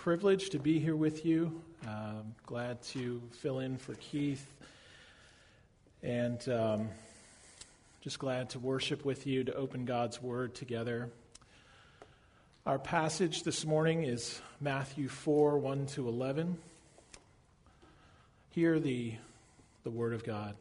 privilege 0.00 0.48
to 0.48 0.58
be 0.58 0.78
here 0.78 0.96
with 0.96 1.26
you. 1.26 1.60
Um, 1.86 2.34
glad 2.46 2.80
to 2.84 3.20
fill 3.42 3.58
in 3.58 3.76
for 3.76 3.92
Keith. 3.96 4.46
And 6.02 6.40
um, 6.48 6.88
just 8.00 8.18
glad 8.18 8.48
to 8.50 8.58
worship 8.58 9.04
with 9.04 9.26
you, 9.26 9.44
to 9.44 9.54
open 9.54 9.84
God's 9.84 10.22
Word 10.22 10.54
together. 10.54 11.10
Our 12.64 12.78
passage 12.78 13.42
this 13.42 13.66
morning 13.66 14.04
is 14.04 14.40
Matthew 14.58 15.06
4 15.06 15.58
1 15.58 15.84
to 15.88 16.08
11. 16.08 16.56
Hear 18.52 18.80
the, 18.80 19.16
the 19.84 19.90
Word 19.90 20.14
of 20.14 20.24
God. 20.24 20.54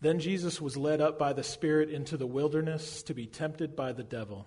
Then 0.00 0.20
Jesus 0.20 0.60
was 0.60 0.76
led 0.76 1.00
up 1.00 1.18
by 1.18 1.32
the 1.32 1.42
Spirit 1.42 1.90
into 1.90 2.16
the 2.16 2.24
wilderness 2.24 3.02
to 3.02 3.14
be 3.14 3.26
tempted 3.26 3.74
by 3.74 3.90
the 3.90 4.04
devil. 4.04 4.46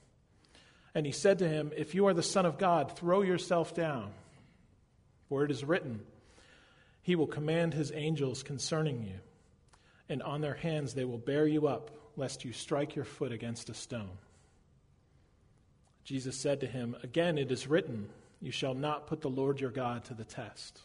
And 0.93 1.05
he 1.05 1.11
said 1.11 1.39
to 1.39 1.47
him, 1.47 1.71
If 1.75 1.95
you 1.95 2.07
are 2.07 2.13
the 2.13 2.23
Son 2.23 2.45
of 2.45 2.57
God, 2.57 2.97
throw 2.97 3.21
yourself 3.21 3.73
down. 3.73 4.11
For 5.29 5.45
it 5.45 5.51
is 5.51 5.63
written, 5.63 6.01
He 7.01 7.15
will 7.15 7.27
command 7.27 7.73
His 7.73 7.91
angels 7.95 8.43
concerning 8.43 9.03
you, 9.03 9.15
and 10.09 10.21
on 10.21 10.41
their 10.41 10.55
hands 10.55 10.93
they 10.93 11.05
will 11.05 11.17
bear 11.17 11.47
you 11.47 11.67
up, 11.67 11.91
lest 12.17 12.43
you 12.43 12.51
strike 12.51 12.95
your 12.95 13.05
foot 13.05 13.31
against 13.31 13.69
a 13.69 13.73
stone. 13.73 14.17
Jesus 16.03 16.35
said 16.35 16.59
to 16.59 16.67
him, 16.67 16.97
Again 17.03 17.37
it 17.37 17.51
is 17.51 17.67
written, 17.67 18.09
You 18.41 18.51
shall 18.51 18.73
not 18.73 19.07
put 19.07 19.21
the 19.21 19.29
Lord 19.29 19.61
your 19.61 19.71
God 19.71 20.03
to 20.05 20.13
the 20.13 20.25
test. 20.25 20.81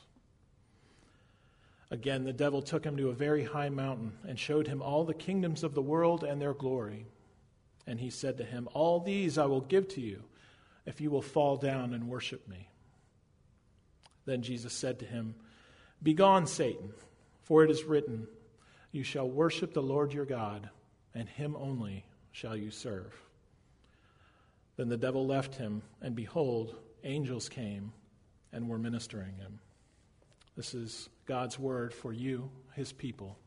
Again, 1.91 2.25
the 2.25 2.33
devil 2.33 2.63
took 2.63 2.85
him 2.85 2.97
to 2.97 3.11
a 3.11 3.15
very 3.15 3.45
high 3.45 3.69
mountain 3.69 4.13
and 4.27 4.39
showed 4.39 4.67
him 4.67 4.83
all 4.83 5.05
the 5.05 5.15
kingdoms 5.15 5.65
of 5.65 5.75
the 5.75 5.83
world 5.83 6.25
and 6.25 6.41
their 6.41 6.55
glory. 6.55 7.07
And 7.87 8.01
he 8.01 8.11
said 8.11 8.39
to 8.39 8.45
him, 8.45 8.69
All 8.75 9.01
these 9.01 9.39
I 9.39 9.47
will 9.47 9.61
give 9.61 9.89
to 9.89 10.01
you 10.01 10.23
if 10.85 11.01
you 11.01 11.11
will 11.11 11.23
fall 11.23 11.57
down 11.57 11.95
and 11.95 12.09
worship 12.09 12.47
me. 12.49 12.69
Then 14.25 14.43
Jesus 14.43 14.73
said 14.73 14.99
to 15.01 15.05
him, 15.07 15.35
Begone, 16.03 16.47
Satan, 16.47 16.91
for 17.45 17.65
it 17.65 17.71
is 17.71 17.85
written, 17.85 18.27
You 18.93 19.03
shall 19.03 19.29
worship 19.29 19.73
the 19.73 19.83
Lord 19.83 20.13
your 20.13 20.25
God, 20.25 20.69
and 21.15 21.29
him 21.29 21.57
only 21.57 22.05
shall 22.33 22.57
you 22.57 22.71
serve. 22.71 23.15
Then 24.77 24.89
the 24.89 24.97
devil 24.97 25.27
left 25.27 25.55
him, 25.55 25.83
and 26.03 26.15
behold, 26.15 26.77
angels 27.05 27.49
came 27.49 27.93
and 28.53 28.69
were 28.69 28.79
ministering 28.79 29.35
him. 29.37 29.59
This 30.57 30.75
is 30.75 31.09
God's 31.27 31.59
word 31.59 31.95
for 31.95 32.13
you, 32.13 32.51
his 32.75 32.93
people. 32.93 33.39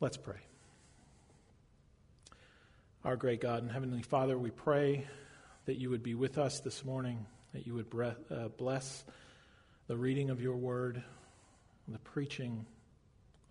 Let's 0.00 0.16
pray. 0.16 0.51
Our 3.04 3.16
great 3.16 3.40
God 3.40 3.64
and 3.64 3.72
Heavenly 3.72 4.02
Father, 4.02 4.38
we 4.38 4.50
pray 4.50 5.08
that 5.64 5.76
you 5.76 5.90
would 5.90 6.04
be 6.04 6.14
with 6.14 6.38
us 6.38 6.60
this 6.60 6.84
morning, 6.84 7.26
that 7.52 7.66
you 7.66 7.74
would 7.74 8.16
uh, 8.30 8.46
bless 8.56 9.02
the 9.88 9.96
reading 9.96 10.30
of 10.30 10.40
your 10.40 10.54
word, 10.54 11.02
the 11.88 11.98
preaching 11.98 12.64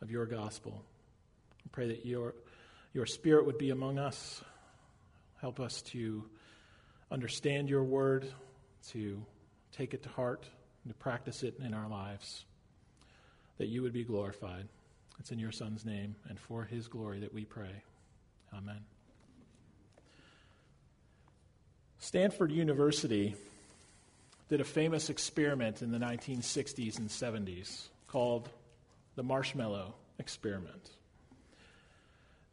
of 0.02 0.10
your 0.10 0.26
gospel. 0.26 0.82
We 1.66 1.70
pray 1.70 1.90
that 1.90 2.06
your, 2.06 2.34
your 2.94 3.06
spirit 3.06 3.46
would 3.46 3.58
be 3.58 3.72
among 3.72 4.00
us. 4.00 4.42
Help 5.42 5.60
us 5.60 5.82
to 5.82 6.23
understand 7.11 7.70
your 7.70 7.84
word, 7.84 8.32
to 8.92 9.22
take 9.73 9.94
it 9.94 10.04
to 10.04 10.10
heart, 10.10 10.45
and 10.86 10.94
to 10.94 10.98
practice 10.98 11.44
it 11.44 11.60
in 11.60 11.73
our 11.73 11.90
lives, 11.90 12.45
that 13.58 13.67
you 13.67 13.82
would 13.82 13.92
be 13.92 14.06
glorified. 14.06 14.70
It's 15.20 15.34
in 15.34 15.40
your 15.40 15.52
Son's 15.52 15.84
name 15.84 16.16
and 16.30 16.40
for 16.40 16.64
his 16.64 16.88
glory 16.88 17.20
that 17.20 17.34
we 17.34 17.44
pray. 17.44 17.84
Amen. 18.56 18.80
Stanford 22.04 22.52
University 22.52 23.36
did 24.50 24.60
a 24.60 24.64
famous 24.64 25.12
experiment 25.12 25.84
in 25.84 25.92
the 25.92 26.00
1960s 26.00 26.98
and 26.98 27.08
70s 27.08 27.89
called 28.08 28.50
the 29.16 29.22
marshmallow 29.22 29.94
experiment. 30.17 30.90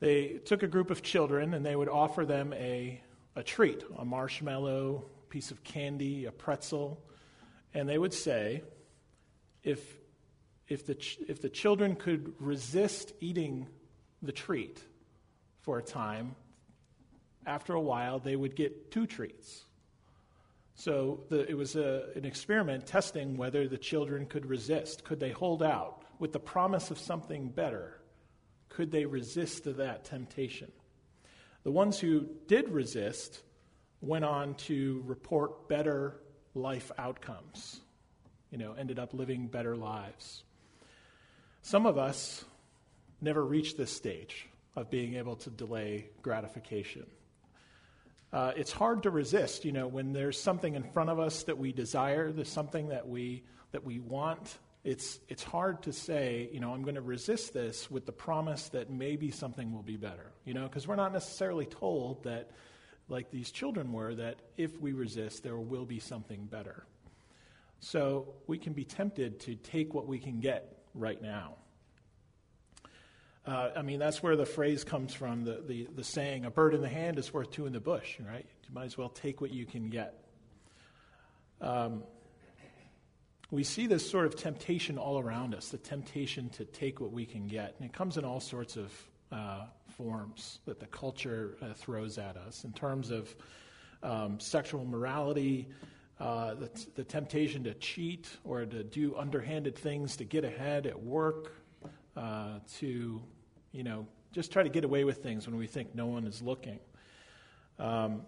They 0.00 0.38
took 0.44 0.62
a 0.62 0.66
group 0.66 0.91
of 0.91 1.03
children 1.03 1.54
and 1.54 1.64
they 1.64 1.75
would 1.75 1.88
offer 1.88 2.26
them 2.26 2.53
a, 2.53 3.00
a 3.37 3.42
treat 3.42 3.82
a 3.97 4.04
marshmallow, 4.04 5.06
piece 5.31 5.50
of 5.50 5.64
candy, 5.64 6.26
a 6.26 6.31
pretzel, 6.31 7.00
and 7.72 7.88
they 7.88 7.97
would 7.97 8.12
say, 8.12 8.62
if, 9.64 9.81
if, 10.69 10.84
the, 10.84 10.94
ch- 10.94 11.20
if 11.26 11.41
the 11.41 11.48
children 11.48 11.97
could 11.97 12.34
resist 12.38 13.14
eating 13.20 13.66
the 14.20 14.32
treat 14.32 14.78
for 15.62 15.78
a 15.78 15.82
time, 15.82 16.37
after 17.48 17.72
a 17.72 17.81
while, 17.81 18.19
they 18.19 18.36
would 18.36 18.54
get 18.54 18.91
two 18.91 19.06
treats. 19.06 19.64
So 20.75 21.25
the, 21.28 21.48
it 21.50 21.56
was 21.56 21.75
a, 21.75 22.10
an 22.14 22.25
experiment 22.25 22.86
testing 22.86 23.36
whether 23.36 23.66
the 23.66 23.78
children 23.78 24.26
could 24.26 24.47
resist. 24.47 25.03
Could 25.03 25.19
they 25.19 25.31
hold 25.31 25.62
out 25.62 26.04
with 26.20 26.32
the 26.32 26.38
promise 26.38 26.91
of 26.91 26.98
something 26.98 27.48
better? 27.48 28.00
Could 28.69 28.92
they 28.92 29.06
resist 29.06 29.64
that 29.64 30.04
temptation? 30.04 30.70
The 31.64 31.72
ones 31.72 31.98
who 31.98 32.28
did 32.47 32.69
resist 32.69 33.42
went 34.00 34.25
on 34.25 34.54
to 34.54 35.03
report 35.06 35.69
better 35.69 36.20
life 36.54 36.92
outcomes, 36.98 37.81
you 38.50 38.58
know, 38.58 38.75
ended 38.75 38.98
up 38.98 39.14
living 39.14 39.48
better 39.48 39.76
lives. 39.76 40.44
Some 41.62 41.87
of 41.87 41.98
us 41.98 42.44
never 43.20 43.44
reach 43.44 43.76
this 43.76 43.91
stage 43.91 44.48
of 44.76 44.91
being 44.91 45.14
able 45.14 45.34
to 45.37 45.50
delay 45.50 46.10
gratification 46.22 47.06
uh, 48.32 48.52
it's 48.56 48.72
hard 48.72 49.04
to 49.04 49.10
resist, 49.10 49.64
you 49.64 49.72
know, 49.72 49.86
when 49.86 50.12
there's 50.12 50.40
something 50.40 50.74
in 50.74 50.82
front 50.82 51.10
of 51.10 51.18
us 51.18 51.44
that 51.44 51.56
we 51.56 51.72
desire, 51.72 52.30
there's 52.30 52.50
something 52.50 52.88
that 52.88 53.08
we 53.08 53.42
that 53.72 53.84
we 53.84 53.98
want. 54.00 54.58
It's 54.84 55.18
it's 55.28 55.42
hard 55.42 55.82
to 55.84 55.92
say, 55.92 56.48
you 56.52 56.60
know, 56.60 56.72
I'm 56.72 56.82
going 56.82 56.94
to 56.94 57.00
resist 57.00 57.54
this 57.54 57.90
with 57.90 58.06
the 58.06 58.12
promise 58.12 58.68
that 58.70 58.90
maybe 58.90 59.30
something 59.30 59.72
will 59.72 59.82
be 59.82 59.96
better, 59.96 60.32
you 60.44 60.54
know, 60.54 60.64
because 60.64 60.86
we're 60.86 60.96
not 60.96 61.12
necessarily 61.12 61.66
told 61.66 62.24
that, 62.24 62.50
like 63.08 63.30
these 63.30 63.50
children 63.50 63.92
were, 63.92 64.14
that 64.14 64.36
if 64.56 64.78
we 64.78 64.92
resist, 64.92 65.42
there 65.42 65.56
will 65.56 65.86
be 65.86 65.98
something 65.98 66.44
better. 66.44 66.84
So 67.80 68.34
we 68.46 68.58
can 68.58 68.72
be 68.72 68.84
tempted 68.84 69.40
to 69.40 69.54
take 69.54 69.94
what 69.94 70.06
we 70.06 70.18
can 70.18 70.40
get 70.40 70.78
right 70.94 71.20
now. 71.20 71.54
Uh, 73.48 73.70
I 73.75 73.81
mean, 73.81 73.98
that's 73.98 74.22
where 74.22 74.36
the 74.36 74.44
phrase 74.44 74.84
comes 74.84 75.14
from 75.14 75.44
the, 75.44 75.62
the, 75.66 75.88
the 75.97 76.04
saying, 76.04 76.44
a 76.44 76.50
bird 76.50 76.75
in 76.75 76.82
the 76.82 76.88
hand 76.88 77.19
is 77.19 77.32
worth 77.32 77.50
two 77.50 77.64
in 77.64 77.72
the 77.72 77.81
bush, 77.81 78.19
right? 78.20 78.44
You 78.69 78.75
might 78.75 78.84
as 78.84 78.98
well 78.98 79.09
take 79.09 79.41
what 79.41 79.50
you 79.50 79.64
can 79.64 79.88
get. 79.88 80.22
Um, 81.62 82.03
we 83.50 83.64
see 83.64 83.87
this 83.87 84.08
sort 84.08 84.26
of 84.26 84.37
temptation 84.37 84.98
all 84.98 85.19
around 85.19 85.54
us 85.54 85.70
the 85.70 85.78
temptation 85.78 86.50
to 86.50 86.66
take 86.66 87.00
what 87.00 87.10
we 87.10 87.25
can 87.25 87.47
get. 87.47 87.75
And 87.78 87.88
it 87.88 87.94
comes 87.94 88.19
in 88.19 88.25
all 88.26 88.41
sorts 88.41 88.76
of 88.76 88.92
uh, 89.32 89.64
forms 89.97 90.58
that 90.66 90.78
the 90.78 90.87
culture 90.87 91.56
uh, 91.62 91.72
throws 91.72 92.19
at 92.19 92.37
us 92.37 92.64
in 92.64 92.72
terms 92.75 93.10
of 93.10 93.34
um, 94.03 94.38
sexual 94.38 94.84
morality, 94.84 95.69
uh, 96.20 96.53
the, 96.53 96.87
the, 96.97 97.04
temptation 97.04 97.64
to 97.64 97.72
cheat 97.72 98.28
or 98.44 98.66
to 98.66 98.84
do 98.84 99.17
underhanded 99.17 99.75
things 99.75 100.19
to 100.19 100.25
get 100.25 100.44
ahead 100.44 100.84
at 100.84 101.02
work, 101.02 101.55
uh, 102.14 102.58
to 102.78 103.22
you 103.73 103.82
know, 103.82 104.06
just 104.32 104.53
try 104.53 104.62
to 104.62 104.69
get 104.69 104.85
away 104.85 105.05
with 105.05 105.23
things 105.23 105.47
when 105.47 105.56
we 105.56 105.67
think 105.67 105.94
no 105.94 106.06
one 106.06 106.26
is 106.26 106.43
looking. 106.43 106.79
Um, 107.79 108.23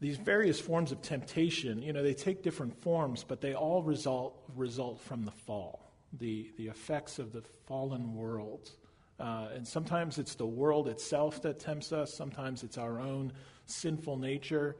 these 0.00 0.16
various 0.16 0.60
forms 0.60 0.92
of 0.92 1.00
temptation, 1.02 1.82
you 1.82 1.92
know, 1.92 2.02
they 2.02 2.14
take 2.14 2.42
different 2.42 2.80
forms, 2.82 3.24
but 3.24 3.40
they 3.40 3.54
all 3.54 3.82
result, 3.82 4.42
result 4.54 5.00
from 5.00 5.24
the 5.24 5.30
fall, 5.30 5.90
the, 6.18 6.50
the 6.56 6.68
effects 6.68 7.18
of 7.18 7.32
the 7.32 7.42
fallen 7.66 8.14
world. 8.14 8.70
Uh, 9.18 9.48
and 9.54 9.66
sometimes 9.66 10.18
it's 10.18 10.34
the 10.34 10.46
world 10.46 10.88
itself 10.88 11.40
that 11.42 11.58
tempts 11.58 11.92
us, 11.92 12.12
sometimes 12.12 12.62
it's 12.62 12.76
our 12.76 13.00
own 13.00 13.32
sinful 13.66 14.18
nature. 14.18 14.76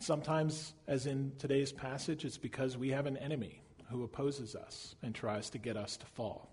Sometimes, 0.00 0.74
as 0.86 1.06
in 1.06 1.32
today's 1.38 1.72
passage, 1.72 2.24
it's 2.24 2.38
because 2.38 2.76
we 2.76 2.90
have 2.90 3.06
an 3.06 3.16
enemy 3.16 3.62
who 3.90 4.04
opposes 4.04 4.54
us 4.54 4.94
and 5.02 5.14
tries 5.14 5.50
to 5.50 5.58
get 5.58 5.76
us 5.76 5.96
to 5.96 6.06
fall. 6.06 6.50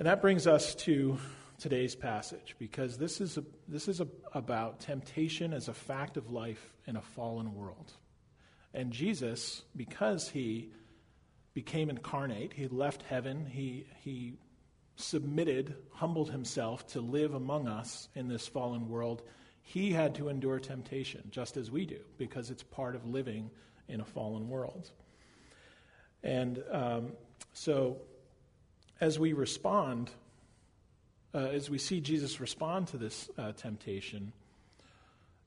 And 0.00 0.06
that 0.06 0.22
brings 0.22 0.46
us 0.46 0.74
to 0.76 1.18
today's 1.58 1.94
passage 1.94 2.56
because 2.58 2.96
this 2.96 3.20
is, 3.20 3.36
a, 3.36 3.44
this 3.68 3.86
is 3.86 4.00
a, 4.00 4.08
about 4.32 4.80
temptation 4.80 5.52
as 5.52 5.68
a 5.68 5.74
fact 5.74 6.16
of 6.16 6.30
life 6.30 6.72
in 6.86 6.96
a 6.96 7.02
fallen 7.02 7.54
world. 7.54 7.92
And 8.72 8.94
Jesus, 8.94 9.62
because 9.76 10.30
he 10.30 10.70
became 11.52 11.90
incarnate, 11.90 12.54
he 12.54 12.66
left 12.66 13.02
heaven, 13.02 13.44
he, 13.44 13.84
he 13.98 14.38
submitted, 14.96 15.76
humbled 15.92 16.30
himself 16.30 16.86
to 16.92 17.02
live 17.02 17.34
among 17.34 17.68
us 17.68 18.08
in 18.14 18.26
this 18.26 18.48
fallen 18.48 18.88
world, 18.88 19.20
he 19.60 19.90
had 19.92 20.14
to 20.14 20.30
endure 20.30 20.58
temptation, 20.58 21.24
just 21.30 21.58
as 21.58 21.70
we 21.70 21.84
do, 21.84 22.00
because 22.16 22.50
it's 22.50 22.62
part 22.62 22.96
of 22.96 23.04
living 23.04 23.50
in 23.86 24.00
a 24.00 24.06
fallen 24.06 24.48
world. 24.48 24.92
And 26.22 26.64
um, 26.70 27.12
so, 27.52 27.98
as 29.00 29.18
we 29.18 29.32
respond, 29.32 30.10
uh, 31.34 31.38
as 31.38 31.70
we 31.70 31.78
see 31.78 32.00
Jesus 32.00 32.38
respond 32.38 32.88
to 32.88 32.98
this 32.98 33.30
uh, 33.38 33.52
temptation, 33.52 34.32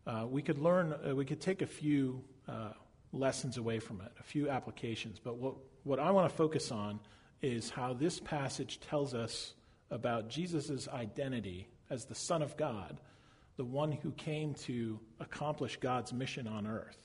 uh, 0.08 0.26
we 0.28 0.42
could 0.42 0.58
learn, 0.58 0.94
uh, 0.94 1.16
we 1.16 1.24
could 1.24 1.40
take 1.40 1.62
a 1.62 1.68
few 1.68 2.22
uh, 2.48 2.70
lessons 3.12 3.58
away 3.58 3.80
from 3.80 4.02
it, 4.02 4.12
a 4.20 4.24
few 4.24 4.50
applications. 4.50 5.20
But 5.20 5.38
what, 5.38 5.54
what 5.84 6.00
I 6.00 6.12
want 6.12 6.30
to 6.30 6.36
focus 6.36 6.72
on 6.72 7.00
is 7.42 7.70
how 7.70 7.94
this 7.94 8.20
passage 8.20 8.80
tells 8.80 9.14
us 9.14 9.54
about 9.92 10.30
Jesus' 10.30 10.88
identity 10.88 11.68
as 11.90 12.06
the 12.06 12.16
Son 12.16 12.42
of 12.42 12.58
God, 12.58 13.00
the 13.58 13.64
one 13.66 13.92
who 13.92 14.12
came 14.12 14.56
to 14.56 15.00
accomplish 15.20 15.78
God's 15.78 16.12
mission 16.12 16.48
on 16.48 16.66
earth. 16.66 16.98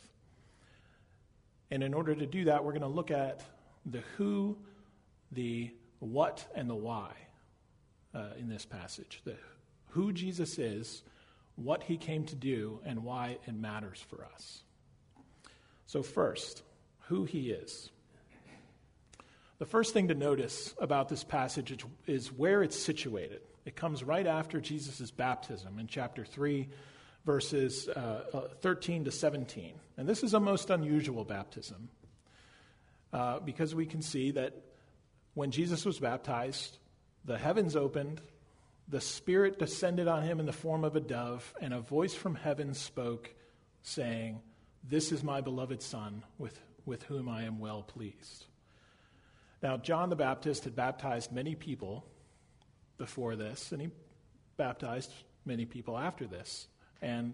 And 1.70 1.82
in 1.82 1.92
order 1.92 2.14
to 2.14 2.24
do 2.24 2.46
that, 2.46 2.64
we're 2.64 2.72
going 2.72 2.80
to 2.80 2.88
look 2.88 3.10
at 3.10 3.42
the 3.84 4.02
who, 4.16 4.56
the 5.32 5.70
what, 6.00 6.46
and 6.54 6.68
the 6.68 6.74
why 6.74 7.12
uh, 8.14 8.28
in 8.38 8.48
this 8.48 8.64
passage. 8.64 9.20
The 9.24 9.36
who 9.90 10.12
Jesus 10.12 10.58
is, 10.58 11.02
what 11.56 11.82
he 11.82 11.96
came 11.96 12.24
to 12.26 12.36
do, 12.36 12.80
and 12.84 13.04
why 13.04 13.38
it 13.46 13.54
matters 13.54 14.04
for 14.08 14.24
us. 14.34 14.62
So, 15.86 16.02
first, 16.02 16.62
who 17.08 17.24
he 17.24 17.50
is. 17.50 17.90
The 19.58 19.66
first 19.66 19.92
thing 19.92 20.08
to 20.08 20.14
notice 20.14 20.74
about 20.78 21.08
this 21.08 21.24
passage 21.24 21.84
is 22.06 22.28
where 22.28 22.62
it's 22.62 22.78
situated. 22.78 23.40
It 23.64 23.74
comes 23.74 24.04
right 24.04 24.26
after 24.26 24.60
Jesus' 24.60 25.10
baptism 25.10 25.78
in 25.78 25.88
chapter 25.88 26.24
3, 26.24 26.68
verses 27.24 27.88
uh, 27.88 28.24
uh 28.32 28.40
13 28.60 29.06
to 29.06 29.10
17. 29.10 29.74
And 29.96 30.08
this 30.08 30.22
is 30.22 30.34
a 30.34 30.40
most 30.40 30.70
unusual 30.70 31.24
baptism 31.24 31.88
uh, 33.12 33.40
because 33.40 33.74
we 33.74 33.86
can 33.86 34.00
see 34.00 34.30
that 34.32 34.54
when 35.38 35.52
Jesus 35.52 35.84
was 35.84 36.00
baptized, 36.00 36.78
the 37.24 37.38
heavens 37.38 37.76
opened, 37.76 38.20
the 38.88 39.00
Spirit 39.00 39.56
descended 39.56 40.08
on 40.08 40.24
him 40.24 40.40
in 40.40 40.46
the 40.46 40.52
form 40.52 40.82
of 40.82 40.96
a 40.96 41.00
dove, 41.00 41.54
and 41.60 41.72
a 41.72 41.78
voice 41.78 42.12
from 42.12 42.34
heaven 42.34 42.74
spoke, 42.74 43.32
saying, 43.82 44.40
This 44.82 45.12
is 45.12 45.22
my 45.22 45.40
beloved 45.40 45.80
Son, 45.80 46.24
with, 46.38 46.60
with 46.86 47.04
whom 47.04 47.28
I 47.28 47.44
am 47.44 47.60
well 47.60 47.84
pleased. 47.84 48.46
Now, 49.62 49.76
John 49.76 50.10
the 50.10 50.16
Baptist 50.16 50.64
had 50.64 50.74
baptized 50.74 51.30
many 51.30 51.54
people 51.54 52.04
before 52.96 53.36
this, 53.36 53.70
and 53.70 53.80
he 53.80 53.90
baptized 54.56 55.12
many 55.44 55.66
people 55.66 55.96
after 55.96 56.26
this. 56.26 56.66
And 57.00 57.32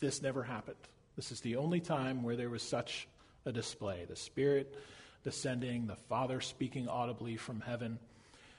this 0.00 0.22
never 0.22 0.42
happened. 0.42 0.74
This 1.14 1.30
is 1.30 1.40
the 1.40 1.54
only 1.54 1.78
time 1.78 2.24
where 2.24 2.34
there 2.34 2.50
was 2.50 2.64
such 2.64 3.06
a 3.46 3.52
display 3.52 4.06
the 4.08 4.16
Spirit 4.16 4.74
descending, 5.22 5.86
the 5.86 5.96
Father 5.96 6.40
speaking 6.40 6.88
audibly 6.88 7.36
from 7.36 7.60
heaven. 7.60 7.98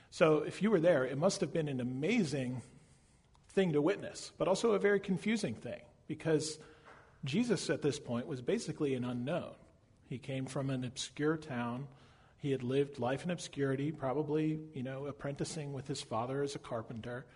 So, 0.10 0.40
if 0.40 0.62
you 0.62 0.72
were 0.72 0.80
there, 0.80 1.06
it 1.06 1.18
must 1.18 1.42
have 1.42 1.54
been 1.54 1.68
an 1.68 1.80
amazing 1.80 2.62
thing 3.50 3.74
to 3.74 3.82
witness, 3.82 4.32
but 4.38 4.48
also 4.48 4.72
a 4.72 4.80
very 4.80 5.00
confusing 5.00 5.56
thing 5.56 5.82
because 6.08 6.60
Jesus 7.24 7.70
at 7.70 7.82
this 7.82 8.00
point 8.00 8.28
was 8.28 8.42
basically 8.42 8.94
an 8.96 9.04
unknown. 9.04 9.54
He 10.10 10.18
came 10.18 10.46
from 10.46 10.70
an 10.70 10.84
obscure 10.84 11.38
town 11.38 11.88
he 12.42 12.50
had 12.50 12.64
lived 12.64 12.98
life 12.98 13.24
in 13.24 13.30
obscurity, 13.30 13.92
probably, 13.92 14.60
you 14.74 14.82
know, 14.82 15.06
apprenticing 15.06 15.74
with 15.74 15.88
his 15.88 16.02
father 16.02 16.42
as 16.42 16.56
a 16.56 16.60
carpenter. 16.60 17.28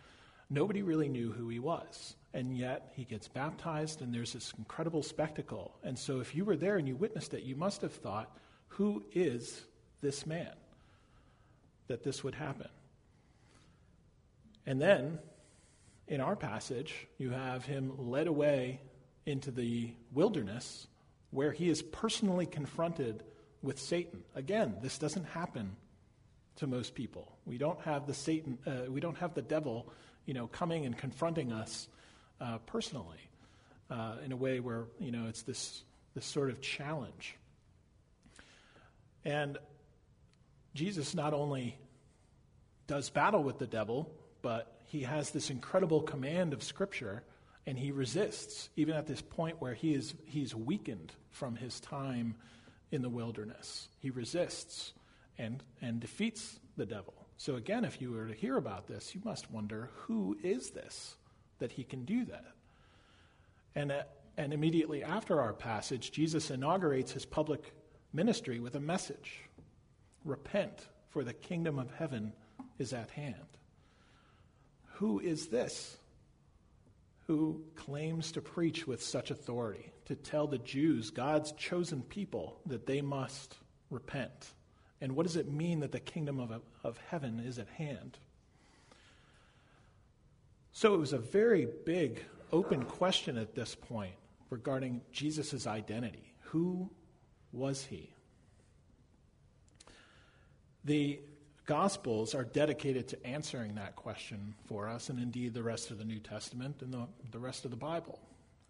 Nobody 0.49 0.81
really 0.81 1.09
knew 1.09 1.31
who 1.31 1.47
he 1.47 1.59
was. 1.59 2.15
And 2.33 2.57
yet 2.57 2.91
he 2.95 3.05
gets 3.05 3.27
baptized, 3.27 4.01
and 4.01 4.11
there's 4.11 4.33
this 4.33 4.51
incredible 4.57 5.03
spectacle. 5.03 5.75
And 5.83 5.97
so, 5.97 6.19
if 6.19 6.35
you 6.35 6.43
were 6.43 6.57
there 6.57 6.77
and 6.77 6.87
you 6.87 6.95
witnessed 6.95 7.35
it, 7.35 7.43
you 7.43 7.55
must 7.55 7.81
have 7.81 7.93
thought, 7.93 8.35
who 8.75 9.03
is 9.13 9.63
this 10.01 10.25
man 10.25 10.51
that 11.87 12.03
this 12.03 12.23
would 12.23 12.35
happen? 12.35 12.67
And 14.65 14.81
then, 14.81 15.19
in 16.07 16.21
our 16.21 16.35
passage, 16.35 17.07
you 17.17 17.31
have 17.31 17.65
him 17.65 17.93
led 18.09 18.27
away 18.27 18.81
into 19.25 19.51
the 19.51 19.91
wilderness 20.11 20.87
where 21.31 21.51
he 21.51 21.69
is 21.69 21.81
personally 21.81 22.45
confronted 22.45 23.23
with 23.61 23.79
Satan. 23.79 24.23
Again, 24.35 24.75
this 24.81 24.97
doesn't 24.97 25.25
happen 25.25 25.75
to 26.57 26.67
most 26.67 26.95
people. 26.95 27.31
We 27.45 27.57
don't 27.57 27.79
have 27.81 28.07
the 28.07 28.13
Satan, 28.13 28.57
uh, 28.65 28.89
we 28.91 28.99
don't 28.99 29.17
have 29.17 29.33
the 29.33 29.41
devil, 29.41 29.89
you 30.25 30.33
know, 30.33 30.47
coming 30.47 30.85
and 30.85 30.97
confronting 30.97 31.51
us 31.51 31.87
uh, 32.41 32.57
personally 32.65 33.29
uh, 33.89 34.15
in 34.23 34.31
a 34.31 34.35
way 34.35 34.59
where 34.59 34.85
you 34.99 35.11
know 35.11 35.27
it's 35.27 35.43
this 35.43 35.83
this 36.13 36.25
sort 36.25 36.49
of 36.49 36.61
challenge. 36.61 37.37
And 39.25 39.57
Jesus 40.73 41.15
not 41.15 41.33
only 41.33 41.77
does 42.87 43.09
battle 43.09 43.43
with 43.43 43.57
the 43.57 43.67
devil, 43.67 44.11
but 44.41 44.79
he 44.85 45.01
has 45.01 45.31
this 45.31 45.49
incredible 45.49 46.01
command 46.01 46.53
of 46.53 46.61
Scripture, 46.63 47.23
and 47.65 47.77
he 47.77 47.91
resists 47.91 48.69
even 48.75 48.95
at 48.95 49.07
this 49.07 49.21
point 49.21 49.59
where 49.59 49.73
he 49.73 49.93
is 49.93 50.13
he's 50.25 50.53
weakened 50.53 51.11
from 51.31 51.55
his 51.55 51.79
time 51.79 52.35
in 52.91 53.01
the 53.01 53.09
wilderness. 53.09 53.87
He 53.99 54.11
resists 54.11 54.93
and, 55.37 55.63
and 55.81 55.99
defeats 55.99 56.59
the 56.77 56.85
devil. 56.85 57.13
So, 57.37 57.55
again, 57.55 57.83
if 57.83 58.01
you 58.01 58.11
were 58.11 58.27
to 58.27 58.33
hear 58.33 58.55
about 58.57 58.87
this, 58.87 59.13
you 59.13 59.21
must 59.25 59.51
wonder 59.51 59.89
who 59.93 60.37
is 60.43 60.69
this 60.69 61.15
that 61.59 61.71
he 61.73 61.83
can 61.83 62.05
do 62.05 62.25
that? 62.25 62.53
And, 63.75 63.91
uh, 63.91 64.03
and 64.37 64.53
immediately 64.53 65.03
after 65.03 65.41
our 65.41 65.53
passage, 65.53 66.11
Jesus 66.11 66.49
inaugurates 66.49 67.11
his 67.11 67.25
public 67.25 67.73
ministry 68.15 68.59
with 68.59 68.75
a 68.75 68.79
message 68.79 69.41
Repent, 70.23 70.87
for 71.09 71.23
the 71.23 71.33
kingdom 71.33 71.77
of 71.77 71.91
heaven 71.91 72.33
is 72.79 72.93
at 72.93 73.11
hand. 73.11 73.35
Who 74.93 75.19
is 75.19 75.47
this 75.47 75.97
who 77.27 77.61
claims 77.75 78.31
to 78.31 78.41
preach 78.41 78.87
with 78.87 79.03
such 79.03 79.29
authority? 79.29 79.91
to 80.05 80.15
tell 80.15 80.47
the 80.47 80.59
Jews, 80.59 81.09
God's 81.09 81.51
chosen 81.53 82.01
people, 82.03 82.57
that 82.67 82.85
they 82.85 83.01
must 83.01 83.55
repent. 83.89 84.51
And 85.01 85.15
what 85.15 85.25
does 85.25 85.35
it 85.35 85.51
mean 85.51 85.79
that 85.81 85.91
the 85.91 85.99
kingdom 85.99 86.39
of, 86.39 86.61
of 86.83 86.97
heaven 87.09 87.39
is 87.39 87.59
at 87.59 87.67
hand? 87.69 88.17
So 90.71 90.93
it 90.93 90.97
was 90.97 91.13
a 91.13 91.17
very 91.17 91.67
big, 91.85 92.23
open 92.51 92.83
question 92.83 93.37
at 93.37 93.55
this 93.55 93.75
point 93.75 94.13
regarding 94.49 95.01
Jesus' 95.11 95.65
identity. 95.65 96.33
Who 96.41 96.89
was 97.51 97.85
he? 97.85 98.11
The 100.85 101.19
Gospels 101.65 102.35
are 102.35 102.43
dedicated 102.43 103.07
to 103.07 103.25
answering 103.25 103.73
that 103.75 103.95
question 103.95 104.53
for 104.67 104.87
us, 104.87 105.09
and 105.09 105.19
indeed 105.19 105.55
the 105.55 105.63
rest 105.63 105.89
of 105.89 105.97
the 105.97 106.05
New 106.05 106.19
Testament 106.19 106.81
and 106.81 106.93
the, 106.93 107.07
the 107.31 107.39
rest 107.39 107.65
of 107.65 107.71
the 107.71 107.77
Bible. 107.77 108.19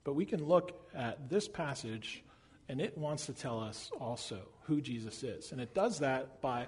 But 0.06 0.14
we 0.14 0.24
can 0.26 0.42
look 0.46 0.88
at 0.94 1.30
this 1.30 1.50
passage, 1.50 2.24
and 2.70 2.80
it 2.80 2.98
wants 2.98 3.26
to 3.26 3.34
tell 3.34 3.60
us 3.60 3.92
also 4.00 4.40
who 4.64 4.80
Jesus 4.80 5.24
is. 5.24 5.52
And 5.52 5.60
it 5.60 5.74
does 5.74 6.00
that 6.00 6.40
by 6.40 6.68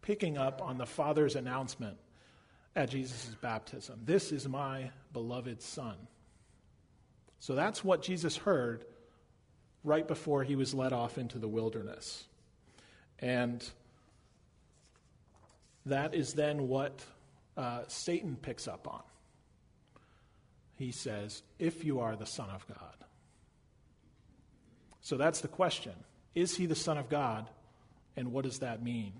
picking 0.00 0.38
up 0.38 0.62
on 0.62 0.78
the 0.78 0.86
Father's 0.86 1.36
announcement 1.36 1.98
at 2.74 2.90
Jesus' 2.90 3.34
baptism 3.40 4.00
This 4.04 4.32
is 4.32 4.48
my 4.48 4.90
beloved 5.12 5.60
Son. 5.60 5.96
So 7.40 7.54
that's 7.54 7.84
what 7.84 8.02
Jesus 8.02 8.36
heard 8.36 8.84
right 9.84 10.06
before 10.06 10.44
he 10.44 10.56
was 10.56 10.72
led 10.74 10.92
off 10.92 11.18
into 11.18 11.38
the 11.38 11.48
wilderness. 11.48 12.24
And 13.18 13.68
that 15.88 16.14
is 16.14 16.32
then 16.34 16.68
what 16.68 17.04
uh, 17.56 17.82
Satan 17.88 18.36
picks 18.40 18.66
up 18.68 18.86
on 18.88 19.02
he 20.78 20.92
says, 20.92 21.42
If 21.58 21.84
you 21.84 22.00
are 22.00 22.16
the 22.16 22.24
Son 22.24 22.48
of 22.50 22.66
God. 22.68 22.94
So 25.00 25.16
that's 25.16 25.40
the 25.40 25.48
question. 25.48 25.92
Is 26.34 26.56
he 26.56 26.66
the 26.66 26.76
Son 26.76 26.96
of 26.96 27.08
God? 27.08 27.48
And 28.16 28.32
what 28.32 28.44
does 28.44 28.60
that 28.60 28.82
mean? 28.82 29.12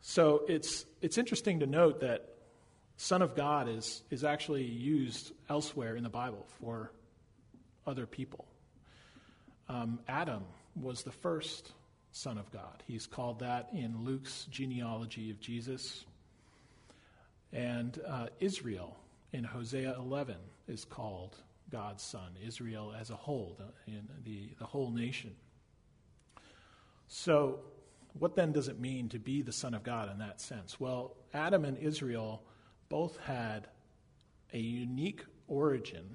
So 0.00 0.42
it's, 0.48 0.86
it's 1.02 1.18
interesting 1.18 1.60
to 1.60 1.66
note 1.66 2.00
that 2.00 2.28
Son 2.96 3.20
of 3.20 3.34
God 3.34 3.68
is, 3.68 4.02
is 4.10 4.24
actually 4.24 4.64
used 4.64 5.32
elsewhere 5.48 5.96
in 5.96 6.02
the 6.02 6.10
Bible 6.10 6.46
for 6.60 6.90
other 7.86 8.06
people. 8.06 8.46
Um, 9.68 9.98
Adam 10.08 10.44
was 10.80 11.02
the 11.02 11.10
first 11.10 11.72
Son 12.14 12.38
of 12.38 12.48
God. 12.52 12.80
He's 12.86 13.08
called 13.08 13.40
that 13.40 13.70
in 13.72 14.04
Luke's 14.04 14.46
genealogy 14.48 15.32
of 15.32 15.40
Jesus. 15.40 16.04
And 17.52 18.00
uh, 18.06 18.28
Israel 18.38 18.96
in 19.32 19.42
Hosea 19.42 19.96
11 19.98 20.36
is 20.68 20.84
called 20.84 21.34
God's 21.72 22.04
son, 22.04 22.36
Israel 22.46 22.94
as 22.98 23.10
a 23.10 23.16
whole, 23.16 23.58
the, 23.58 23.92
in 23.92 24.08
the, 24.24 24.50
the 24.60 24.64
whole 24.64 24.92
nation. 24.92 25.34
So, 27.08 27.58
what 28.16 28.36
then 28.36 28.52
does 28.52 28.68
it 28.68 28.78
mean 28.78 29.08
to 29.08 29.18
be 29.18 29.42
the 29.42 29.52
Son 29.52 29.74
of 29.74 29.82
God 29.82 30.08
in 30.08 30.18
that 30.18 30.40
sense? 30.40 30.78
Well, 30.78 31.16
Adam 31.34 31.64
and 31.64 31.76
Israel 31.78 32.44
both 32.88 33.18
had 33.18 33.66
a 34.52 34.58
unique 34.58 35.24
origin 35.48 36.14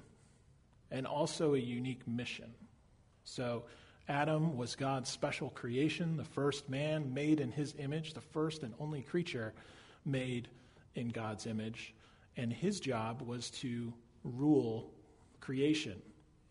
and 0.90 1.06
also 1.06 1.52
a 1.54 1.58
unique 1.58 2.08
mission. 2.08 2.54
So, 3.24 3.64
Adam 4.10 4.56
was 4.56 4.74
God's 4.74 5.08
special 5.08 5.50
creation, 5.50 6.16
the 6.16 6.24
first 6.24 6.68
man 6.68 7.14
made 7.14 7.38
in 7.38 7.52
his 7.52 7.76
image, 7.78 8.12
the 8.12 8.20
first 8.20 8.64
and 8.64 8.74
only 8.80 9.02
creature 9.02 9.54
made 10.04 10.48
in 10.96 11.10
God's 11.10 11.46
image. 11.46 11.94
And 12.36 12.52
his 12.52 12.80
job 12.80 13.22
was 13.22 13.50
to 13.50 13.92
rule 14.24 14.90
creation 15.40 16.02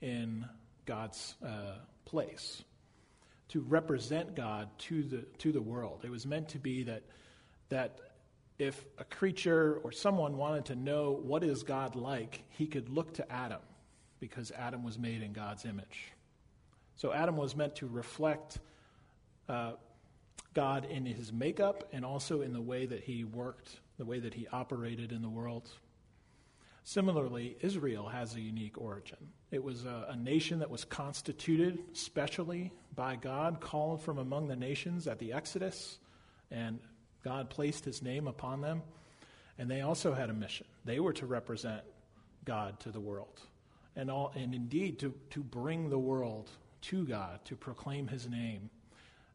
in 0.02 0.46
God's 0.86 1.36
uh, 1.46 1.80
place, 2.06 2.64
to 3.50 3.60
represent 3.60 4.36
God 4.36 4.70
to 4.80 5.04
the, 5.04 5.26
to 5.40 5.52
the 5.52 5.62
world. 5.62 6.02
It 6.06 6.12
was 6.12 6.26
meant 6.26 6.48
to 6.50 6.60
be 6.60 6.84
that, 6.84 7.04
that 7.68 8.00
if 8.58 8.86
a 8.98 9.04
creature 9.04 9.82
or 9.84 9.92
someone 9.92 10.38
wanted 10.38 10.66
to 10.66 10.76
know 10.76 11.12
what 11.12 11.44
is 11.44 11.64
God 11.64 11.98
like, 11.98 12.42
he 12.52 12.68
could 12.68 12.88
look 12.88 13.16
to 13.16 13.30
Adam 13.30 13.62
because 14.22 14.52
Adam 14.52 14.82
was 14.82 14.98
made 14.98 15.22
in 15.22 15.34
God's 15.34 15.66
image. 15.66 16.14
So 17.00 17.14
Adam 17.14 17.38
was 17.38 17.56
meant 17.56 17.78
to 17.78 17.88
reflect 17.88 18.60
uh, 19.48 19.72
God 20.54 20.84
in 20.84 21.06
his 21.06 21.32
makeup 21.32 21.88
and 21.94 22.04
also 22.04 22.42
in 22.42 22.52
the 22.52 22.60
way 22.60 22.86
that 22.88 23.06
he 23.06 23.24
worked, 23.24 23.80
the 23.98 24.04
way 24.04 24.20
that 24.20 24.34
he 24.34 24.50
operated 24.52 25.14
in 25.14 25.22
the 25.22 25.30
world. 25.30 25.70
Similarly, 26.84 27.56
Israel 27.62 28.10
has 28.10 28.36
a 28.36 28.42
unique 28.42 28.82
origin. 28.82 29.16
It 29.50 29.64
was 29.64 29.86
a, 29.86 30.08
a, 30.10 30.18
nation 30.18 30.60
that 30.60 30.70
was 30.70 30.84
constituted 30.84 31.80
specially 31.94 32.74
by 32.98 33.16
God, 33.16 33.62
called 33.62 34.02
from 34.02 34.18
among 34.18 34.50
the 34.50 34.58
nations 34.58 35.08
at 35.08 35.20
the 35.20 35.32
Exodus, 35.32 36.00
and 36.52 36.80
God 37.24 37.50
placed 37.50 37.86
his 37.86 38.02
name 38.02 38.28
upon 38.28 38.60
them. 38.60 38.82
And 39.58 39.72
they 39.72 39.80
also 39.80 40.14
had 40.14 40.30
a 40.30 40.34
mission. 40.34 40.68
They 40.84 41.00
were 41.00 41.14
to 41.14 41.26
represent 41.26 41.82
God 42.44 42.78
to 42.82 42.92
the 42.92 43.00
world, 43.00 43.40
and, 43.96 44.12
all, 44.12 44.34
and 44.36 44.54
indeed 44.54 45.00
to, 45.00 45.14
to 45.30 45.40
bring 45.40 45.90
the 45.90 45.98
world 45.98 46.50
to 46.82 47.06
God 47.06 47.44
to 47.46 47.56
proclaim 47.56 48.08
his 48.08 48.28
name 48.28 48.70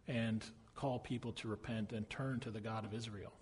and 0.06 0.44
call 0.74 0.98
people 0.98 1.32
to 1.32 1.48
repent 1.48 1.92
and 1.92 2.08
turn 2.10 2.40
to 2.40 2.50
the 2.50 2.60
God 2.60 2.84
of 2.84 2.94
Israel. 2.94 3.32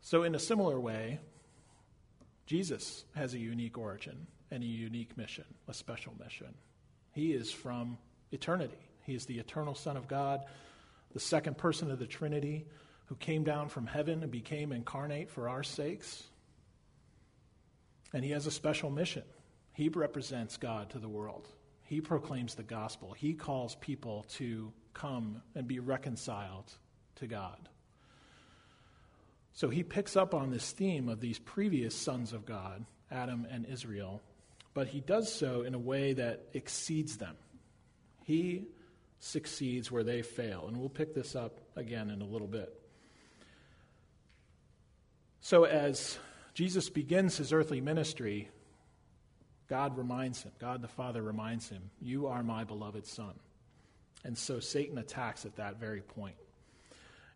So, 0.00 0.22
in 0.22 0.34
a 0.34 0.38
similar 0.38 0.78
way, 0.78 1.18
Jesus 2.46 3.04
has 3.14 3.34
a 3.34 3.38
unique 3.38 3.76
origin 3.76 4.26
and 4.50 4.62
a 4.62 4.66
unique 4.66 5.16
mission, 5.16 5.44
a 5.66 5.74
special 5.74 6.12
mission. 6.22 6.54
He 7.12 7.32
is 7.32 7.50
from 7.50 7.98
eternity. 8.30 8.78
He 9.04 9.14
is 9.14 9.26
the 9.26 9.38
eternal 9.38 9.74
Son 9.74 9.96
of 9.96 10.06
God, 10.06 10.44
the 11.12 11.20
second 11.20 11.58
person 11.58 11.90
of 11.90 11.98
the 11.98 12.06
Trinity, 12.06 12.66
who 13.06 13.16
came 13.16 13.42
down 13.42 13.68
from 13.68 13.86
heaven 13.86 14.22
and 14.22 14.30
became 14.30 14.72
incarnate 14.72 15.30
for 15.30 15.48
our 15.48 15.62
sakes. 15.62 16.24
And 18.12 18.24
he 18.24 18.30
has 18.30 18.46
a 18.46 18.50
special 18.50 18.90
mission. 18.90 19.22
He 19.72 19.88
represents 19.88 20.56
God 20.56 20.90
to 20.90 20.98
the 20.98 21.08
world. 21.08 21.48
He 21.86 22.00
proclaims 22.00 22.54
the 22.54 22.62
gospel. 22.62 23.12
He 23.12 23.34
calls 23.34 23.76
people 23.76 24.26
to 24.34 24.72
come 24.92 25.42
and 25.54 25.66
be 25.66 25.78
reconciled 25.78 26.72
to 27.16 27.26
God. 27.26 27.68
So 29.52 29.70
he 29.70 29.82
picks 29.82 30.16
up 30.16 30.34
on 30.34 30.50
this 30.50 30.72
theme 30.72 31.08
of 31.08 31.20
these 31.20 31.38
previous 31.38 31.94
sons 31.94 32.32
of 32.32 32.44
God, 32.44 32.84
Adam 33.10 33.46
and 33.50 33.64
Israel, 33.66 34.20
but 34.74 34.88
he 34.88 35.00
does 35.00 35.32
so 35.32 35.62
in 35.62 35.74
a 35.74 35.78
way 35.78 36.12
that 36.12 36.48
exceeds 36.52 37.16
them. 37.16 37.36
He 38.24 38.66
succeeds 39.20 39.90
where 39.90 40.04
they 40.04 40.22
fail. 40.22 40.66
And 40.66 40.76
we'll 40.76 40.88
pick 40.88 41.14
this 41.14 41.34
up 41.34 41.60
again 41.76 42.10
in 42.10 42.20
a 42.20 42.26
little 42.26 42.48
bit. 42.48 42.72
So, 45.40 45.64
as 45.64 46.18
Jesus 46.54 46.90
begins 46.90 47.36
his 47.36 47.52
earthly 47.52 47.80
ministry, 47.80 48.50
God 49.68 49.98
reminds 49.98 50.42
him, 50.42 50.52
God 50.58 50.82
the 50.82 50.88
Father 50.88 51.22
reminds 51.22 51.68
him, 51.68 51.90
You 52.00 52.28
are 52.28 52.42
my 52.42 52.64
beloved 52.64 53.06
Son. 53.06 53.34
And 54.24 54.36
so 54.36 54.60
Satan 54.60 54.98
attacks 54.98 55.44
at 55.44 55.56
that 55.56 55.78
very 55.78 56.00
point. 56.00 56.36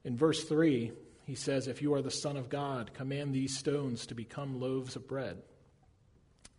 In 0.04 0.16
verse 0.16 0.44
3, 0.44 0.92
he 1.26 1.34
says, 1.34 1.68
If 1.68 1.82
you 1.82 1.94
are 1.94 2.02
the 2.02 2.10
Son 2.10 2.36
of 2.36 2.48
God, 2.48 2.94
command 2.94 3.34
these 3.34 3.56
stones 3.56 4.06
to 4.06 4.14
become 4.14 4.60
loaves 4.60 4.96
of 4.96 5.06
bread. 5.06 5.38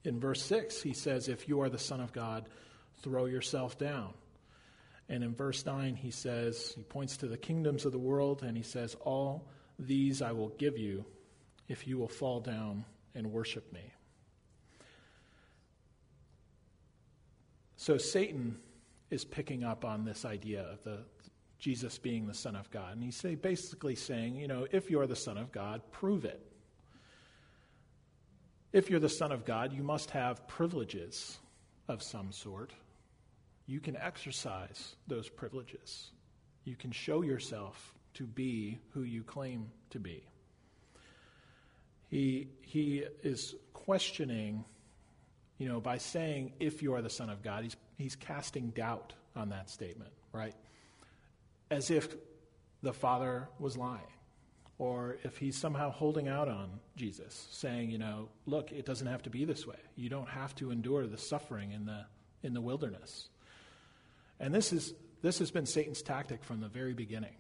In 0.04 0.20
verse 0.20 0.42
6, 0.44 0.82
he 0.82 0.94
says, 0.94 1.28
If 1.28 1.48
you 1.48 1.62
are 1.62 1.70
the 1.70 1.78
Son 1.78 2.02
of 2.02 2.14
God, 2.14 2.48
throw 3.02 3.26
yourself 3.26 3.78
down. 3.78 4.14
And 5.10 5.24
in 5.24 5.36
verse 5.36 5.66
9, 5.66 5.96
he 5.96 6.12
says, 6.12 6.74
He 6.76 6.84
points 6.84 7.18
to 7.18 7.28
the 7.28 7.38
kingdoms 7.38 7.86
of 7.86 7.92
the 7.92 8.00
world, 8.00 8.44
and 8.44 8.56
he 8.56 8.64
says, 8.64 8.96
All 9.02 9.48
these 9.78 10.22
I 10.22 10.32
will 10.32 10.50
give 10.50 10.78
you 10.78 11.06
if 11.68 11.88
you 11.88 11.98
will 11.98 12.08
fall 12.08 12.40
down 12.40 12.86
and 13.16 13.32
worship 13.32 13.72
me. 13.74 13.92
So 17.82 17.98
Satan 17.98 18.58
is 19.10 19.26
picking 19.26 19.64
up 19.64 19.86
on 19.86 20.06
this 20.06 20.24
idea 20.24 20.62
of 20.72 20.84
the 20.84 21.00
Jesus 21.58 21.98
being 21.98 22.28
the 22.28 22.34
Son 22.36 22.56
of 22.56 22.70
God. 22.70 22.94
And 22.94 23.04
he's 23.04 23.16
say, 23.16 23.34
basically 23.34 23.96
saying, 23.96 24.36
you 24.36 24.48
know, 24.48 24.68
if 24.72 24.92
you're 24.92 25.08
the 25.08 25.16
Son 25.16 25.36
of 25.36 25.52
God, 25.52 25.82
prove 25.92 26.24
it. 26.24 26.46
If 28.72 28.92
you're 28.92 29.00
the 29.00 29.10
Son 29.10 29.32
of 29.32 29.46
God, 29.46 29.74
you 29.74 29.82
must 29.82 30.12
have 30.12 30.48
privileges 30.48 31.40
of 31.88 32.04
some 32.04 32.32
sort. 32.32 32.72
You 33.66 33.80
can 33.80 33.98
exercise 33.98 34.96
those 35.08 35.28
privileges. 35.28 36.12
You 36.66 36.76
can 36.76 36.92
show 36.92 37.24
yourself 37.24 37.96
to 38.14 38.28
be 38.28 38.78
who 38.92 39.02
you 39.02 39.24
claim 39.24 39.72
to 39.90 40.00
be. 40.00 40.24
He, 42.10 42.50
he 42.62 43.06
is 43.24 43.56
questioning 43.74 44.66
you 45.62 45.70
know, 45.70 45.80
by 45.80 46.00
saying, 46.00 46.54
if 46.60 46.82
you 46.82 46.96
are 46.96 47.04
the 47.04 47.10
Son 47.10 47.30
of 47.30 47.44
God, 47.44 47.64
he's, 47.64 47.76
he's 48.00 48.16
casting 48.16 48.72
doubt 48.72 49.14
on 49.36 49.50
that 49.50 49.70
statement, 49.70 50.12
right? 50.34 50.56
As 51.70 51.92
if 51.92 52.16
the 52.82 52.92
Father 52.92 53.48
was 53.60 53.78
lying. 53.78 54.02
Or 54.80 55.18
if 55.24 55.38
he's 55.38 55.56
somehow 55.56 55.92
holding 55.92 56.28
out 56.28 56.50
on 56.50 56.80
Jesus, 56.96 57.48
saying, 57.52 57.92
you 57.92 58.00
know, 58.00 58.30
look, 58.48 58.72
it 58.72 58.88
doesn't 58.88 59.06
have 59.06 59.22
to 59.22 59.30
be 59.30 59.46
this 59.46 59.68
way. 59.68 59.76
You 59.96 60.10
don't 60.10 60.30
have 60.30 60.56
to 60.56 60.72
endure 60.72 61.06
the 61.06 61.20
suffering 61.20 61.74
in 61.74 61.86
the, 61.86 62.06
in 62.42 62.56
the 62.56 62.62
wilderness. 62.62 63.30
And 64.40 64.52
this, 64.56 64.74
is, 64.74 64.96
this 65.22 65.38
has 65.38 65.52
been 65.52 65.68
Satan's 65.68 66.02
tactic 66.02 66.44
from 66.44 66.62
the 66.62 66.70
very 66.70 66.96
beginning. 66.96 67.36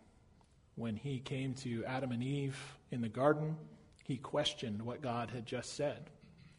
When 0.75 0.95
he 0.95 1.17
came 1.17 1.55
to 1.55 1.83
Adam 1.85 2.11
and 2.11 2.23
Eve 2.23 2.77
in 2.91 3.01
the 3.01 3.09
garden, 3.09 3.57
he 4.03 4.17
questioned 4.17 4.83
what 4.83 5.01
God 5.01 5.31
had 5.31 5.47
just 5.47 5.75
said. 5.75 6.11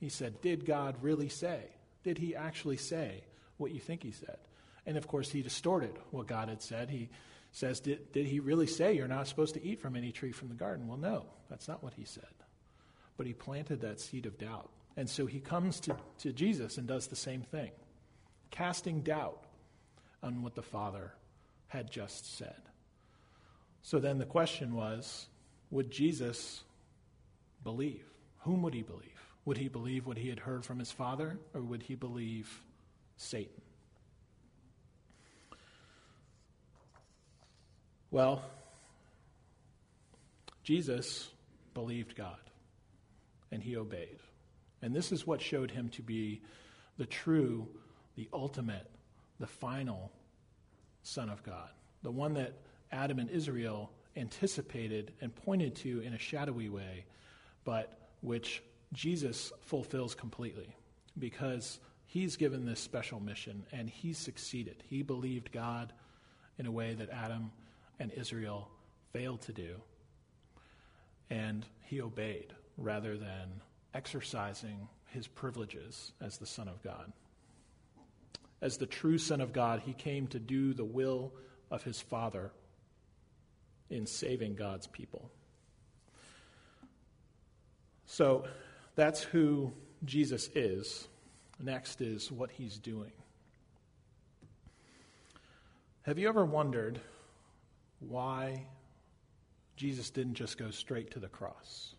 He 0.02 0.08
said, 0.08 0.40
Did 0.40 0.66
God 0.66 0.96
really 1.00 1.28
say? 1.28 1.60
Did 2.02 2.18
he 2.18 2.34
actually 2.34 2.76
say 2.76 3.22
what 3.56 3.70
you 3.70 3.78
think 3.78 4.02
he 4.02 4.10
said? 4.10 4.36
And 4.84 4.96
of 4.96 5.06
course, 5.06 5.30
he 5.30 5.42
distorted 5.42 5.96
what 6.10 6.26
God 6.26 6.48
had 6.48 6.60
said. 6.60 6.90
He 6.90 7.08
says, 7.52 7.78
Did, 7.78 8.10
did 8.10 8.26
he 8.26 8.40
really 8.40 8.66
say 8.66 8.94
you're 8.94 9.06
not 9.06 9.28
supposed 9.28 9.54
to 9.54 9.64
eat 9.64 9.80
from 9.80 9.94
any 9.94 10.10
tree 10.10 10.32
from 10.32 10.48
the 10.48 10.56
garden? 10.56 10.88
Well, 10.88 10.98
no, 10.98 11.26
that's 11.48 11.68
not 11.68 11.84
what 11.84 11.94
he 11.94 12.04
said. 12.04 12.34
But 13.16 13.28
he 13.28 13.32
planted 13.32 13.82
that 13.82 14.00
seed 14.00 14.26
of 14.26 14.38
doubt. 14.38 14.70
And 14.96 15.08
so 15.08 15.24
he 15.24 15.38
comes 15.38 15.78
to, 15.80 15.96
to 16.18 16.32
Jesus 16.32 16.78
and 16.78 16.88
does 16.88 17.06
the 17.06 17.14
same 17.14 17.42
thing, 17.42 17.70
casting 18.50 19.02
doubt 19.02 19.44
on 20.20 20.42
what 20.42 20.56
the 20.56 20.62
Father 20.62 21.12
had 21.68 21.92
just 21.92 22.36
said. 22.36 22.60
So 23.82 24.00
then 24.00 24.18
the 24.18 24.26
question 24.26 24.74
was 24.74 25.28
would 25.70 25.92
Jesus 25.92 26.64
believe? 27.62 28.04
Whom 28.40 28.62
would 28.62 28.74
he 28.74 28.82
believe? 28.82 29.11
Would 29.44 29.56
he 29.56 29.68
believe 29.68 30.06
what 30.06 30.18
he 30.18 30.28
had 30.28 30.38
heard 30.38 30.64
from 30.64 30.78
his 30.78 30.92
father, 30.92 31.38
or 31.52 31.60
would 31.60 31.82
he 31.82 31.94
believe 31.94 32.62
Satan? 33.16 33.60
Well, 38.10 38.42
Jesus 40.62 41.28
believed 41.74 42.14
God, 42.14 42.36
and 43.50 43.62
he 43.62 43.76
obeyed. 43.76 44.18
And 44.82 44.94
this 44.94 45.12
is 45.12 45.26
what 45.26 45.40
showed 45.40 45.70
him 45.70 45.88
to 45.90 46.02
be 46.02 46.42
the 46.98 47.06
true, 47.06 47.68
the 48.16 48.28
ultimate, 48.32 48.88
the 49.40 49.46
final 49.46 50.12
Son 51.02 51.28
of 51.28 51.42
God, 51.42 51.70
the 52.02 52.10
one 52.10 52.34
that 52.34 52.52
Adam 52.92 53.18
and 53.18 53.30
Israel 53.30 53.90
anticipated 54.16 55.12
and 55.20 55.34
pointed 55.34 55.74
to 55.76 56.00
in 56.00 56.12
a 56.12 56.18
shadowy 56.18 56.68
way, 56.68 57.06
but 57.64 57.98
which 58.20 58.62
Jesus 58.92 59.52
fulfills 59.62 60.14
completely 60.14 60.74
because 61.18 61.78
he's 62.04 62.36
given 62.36 62.66
this 62.66 62.80
special 62.80 63.20
mission 63.20 63.64
and 63.72 63.88
he 63.88 64.12
succeeded. 64.12 64.82
He 64.88 65.02
believed 65.02 65.52
God 65.52 65.92
in 66.58 66.66
a 66.66 66.70
way 66.70 66.94
that 66.94 67.10
Adam 67.10 67.50
and 67.98 68.12
Israel 68.12 68.68
failed 69.12 69.40
to 69.42 69.52
do. 69.52 69.76
And 71.30 71.64
he 71.84 72.00
obeyed 72.00 72.52
rather 72.76 73.16
than 73.16 73.60
exercising 73.94 74.88
his 75.06 75.26
privileges 75.26 76.12
as 76.20 76.38
the 76.38 76.46
Son 76.46 76.68
of 76.68 76.82
God. 76.82 77.12
As 78.60 78.76
the 78.76 78.86
true 78.86 79.18
Son 79.18 79.40
of 79.40 79.52
God, 79.52 79.80
he 79.84 79.92
came 79.92 80.26
to 80.28 80.38
do 80.38 80.72
the 80.72 80.84
will 80.84 81.32
of 81.70 81.82
his 81.82 82.00
Father 82.00 82.52
in 83.90 84.06
saving 84.06 84.54
God's 84.54 84.86
people. 84.86 85.30
So 88.06 88.44
that's 88.94 89.22
who 89.22 89.72
Jesus 90.04 90.48
is. 90.54 91.08
Next 91.60 92.00
is 92.00 92.30
what 92.30 92.50
he's 92.50 92.78
doing. 92.78 93.12
Have 96.02 96.18
you 96.18 96.28
ever 96.28 96.44
wondered 96.44 97.00
why 98.00 98.66
Jesus 99.76 100.10
didn't 100.10 100.34
just 100.34 100.58
go 100.58 100.70
straight 100.70 101.12
to 101.12 101.20
the 101.20 101.28
cross? 101.28 101.94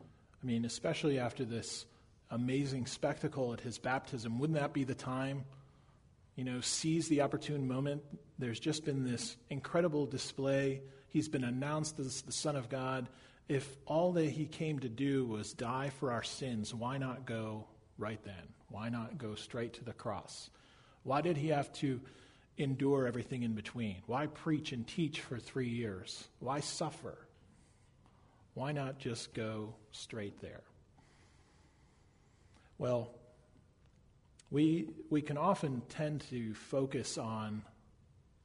I 0.00 0.46
mean, 0.46 0.64
especially 0.64 1.18
after 1.18 1.44
this 1.44 1.84
amazing 2.30 2.86
spectacle 2.86 3.52
at 3.52 3.60
his 3.60 3.78
baptism, 3.78 4.38
wouldn't 4.38 4.58
that 4.58 4.72
be 4.72 4.84
the 4.84 4.94
time? 4.94 5.44
You 6.36 6.44
know, 6.44 6.60
seize 6.60 7.08
the 7.08 7.20
opportune 7.20 7.68
moment. 7.68 8.02
There's 8.38 8.58
just 8.58 8.84
been 8.84 9.04
this 9.04 9.36
incredible 9.50 10.06
display. 10.06 10.80
He's 11.08 11.28
been 11.28 11.44
announced 11.44 12.00
as 12.00 12.22
the 12.22 12.32
Son 12.32 12.56
of 12.56 12.68
God. 12.68 13.08
If 13.48 13.76
all 13.86 14.12
that 14.12 14.26
he 14.30 14.46
came 14.46 14.78
to 14.80 14.88
do 14.88 15.26
was 15.26 15.52
die 15.52 15.90
for 16.00 16.12
our 16.12 16.22
sins, 16.22 16.74
why 16.74 16.98
not 16.98 17.26
go 17.26 17.66
right 17.98 18.22
then? 18.24 18.48
Why 18.70 18.88
not 18.88 19.18
go 19.18 19.34
straight 19.34 19.74
to 19.74 19.84
the 19.84 19.92
cross? 19.92 20.50
Why 21.02 21.20
did 21.20 21.36
he 21.36 21.48
have 21.48 21.72
to 21.74 22.00
endure 22.56 23.06
everything 23.06 23.42
in 23.42 23.52
between? 23.52 23.96
Why 24.06 24.26
preach 24.26 24.72
and 24.72 24.86
teach 24.86 25.20
for 25.20 25.38
three 25.38 25.68
years? 25.68 26.26
Why 26.40 26.60
suffer? 26.60 27.18
Why 28.54 28.72
not 28.72 28.98
just 28.98 29.34
go 29.34 29.74
straight 29.92 30.40
there? 30.40 30.62
Well, 32.78 33.10
we, 34.50 34.88
we 35.10 35.20
can 35.20 35.36
often 35.36 35.82
tend 35.88 36.22
to 36.30 36.54
focus 36.54 37.18
on 37.18 37.62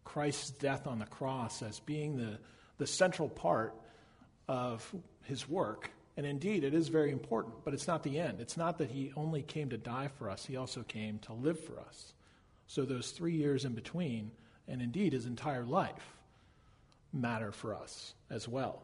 Christ's 0.03 0.49
death 0.51 0.87
on 0.87 0.99
the 0.99 1.05
cross 1.05 1.61
as 1.61 1.79
being 1.79 2.17
the, 2.17 2.39
the 2.77 2.87
central 2.87 3.29
part 3.29 3.75
of 4.49 4.93
his 5.23 5.47
work. 5.47 5.91
And 6.17 6.25
indeed, 6.25 6.65
it 6.65 6.73
is 6.73 6.89
very 6.89 7.11
important, 7.11 7.53
but 7.63 7.73
it's 7.73 7.87
not 7.87 8.03
the 8.03 8.19
end. 8.19 8.41
It's 8.41 8.57
not 8.57 8.79
that 8.79 8.89
he 8.89 9.13
only 9.15 9.43
came 9.43 9.69
to 9.69 9.77
die 9.77 10.09
for 10.17 10.29
us, 10.29 10.45
he 10.45 10.57
also 10.57 10.83
came 10.83 11.19
to 11.19 11.33
live 11.33 11.59
for 11.59 11.79
us. 11.79 12.13
So 12.67 12.83
those 12.83 13.11
three 13.11 13.35
years 13.35 13.63
in 13.63 13.73
between, 13.73 14.31
and 14.67 14.81
indeed 14.81 15.13
his 15.13 15.25
entire 15.25 15.63
life, 15.63 16.17
matter 17.13 17.51
for 17.51 17.73
us 17.73 18.13
as 18.29 18.47
well. 18.47 18.81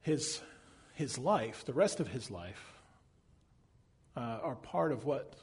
His, 0.00 0.40
his 0.94 1.18
life, 1.18 1.64
the 1.66 1.74
rest 1.74 2.00
of 2.00 2.08
his 2.08 2.30
life, 2.30 2.72
uh, 4.16 4.38
are 4.42 4.56
part 4.56 4.92
of 4.92 5.04
what 5.04 5.34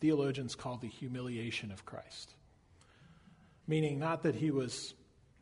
theologians 0.00 0.54
call 0.54 0.78
the 0.78 0.88
humiliation 0.88 1.70
of 1.70 1.84
Christ. 1.84 2.34
Meaning, 3.66 3.98
not 3.98 4.22
that 4.22 4.34
he 4.34 4.50
was 4.50 4.94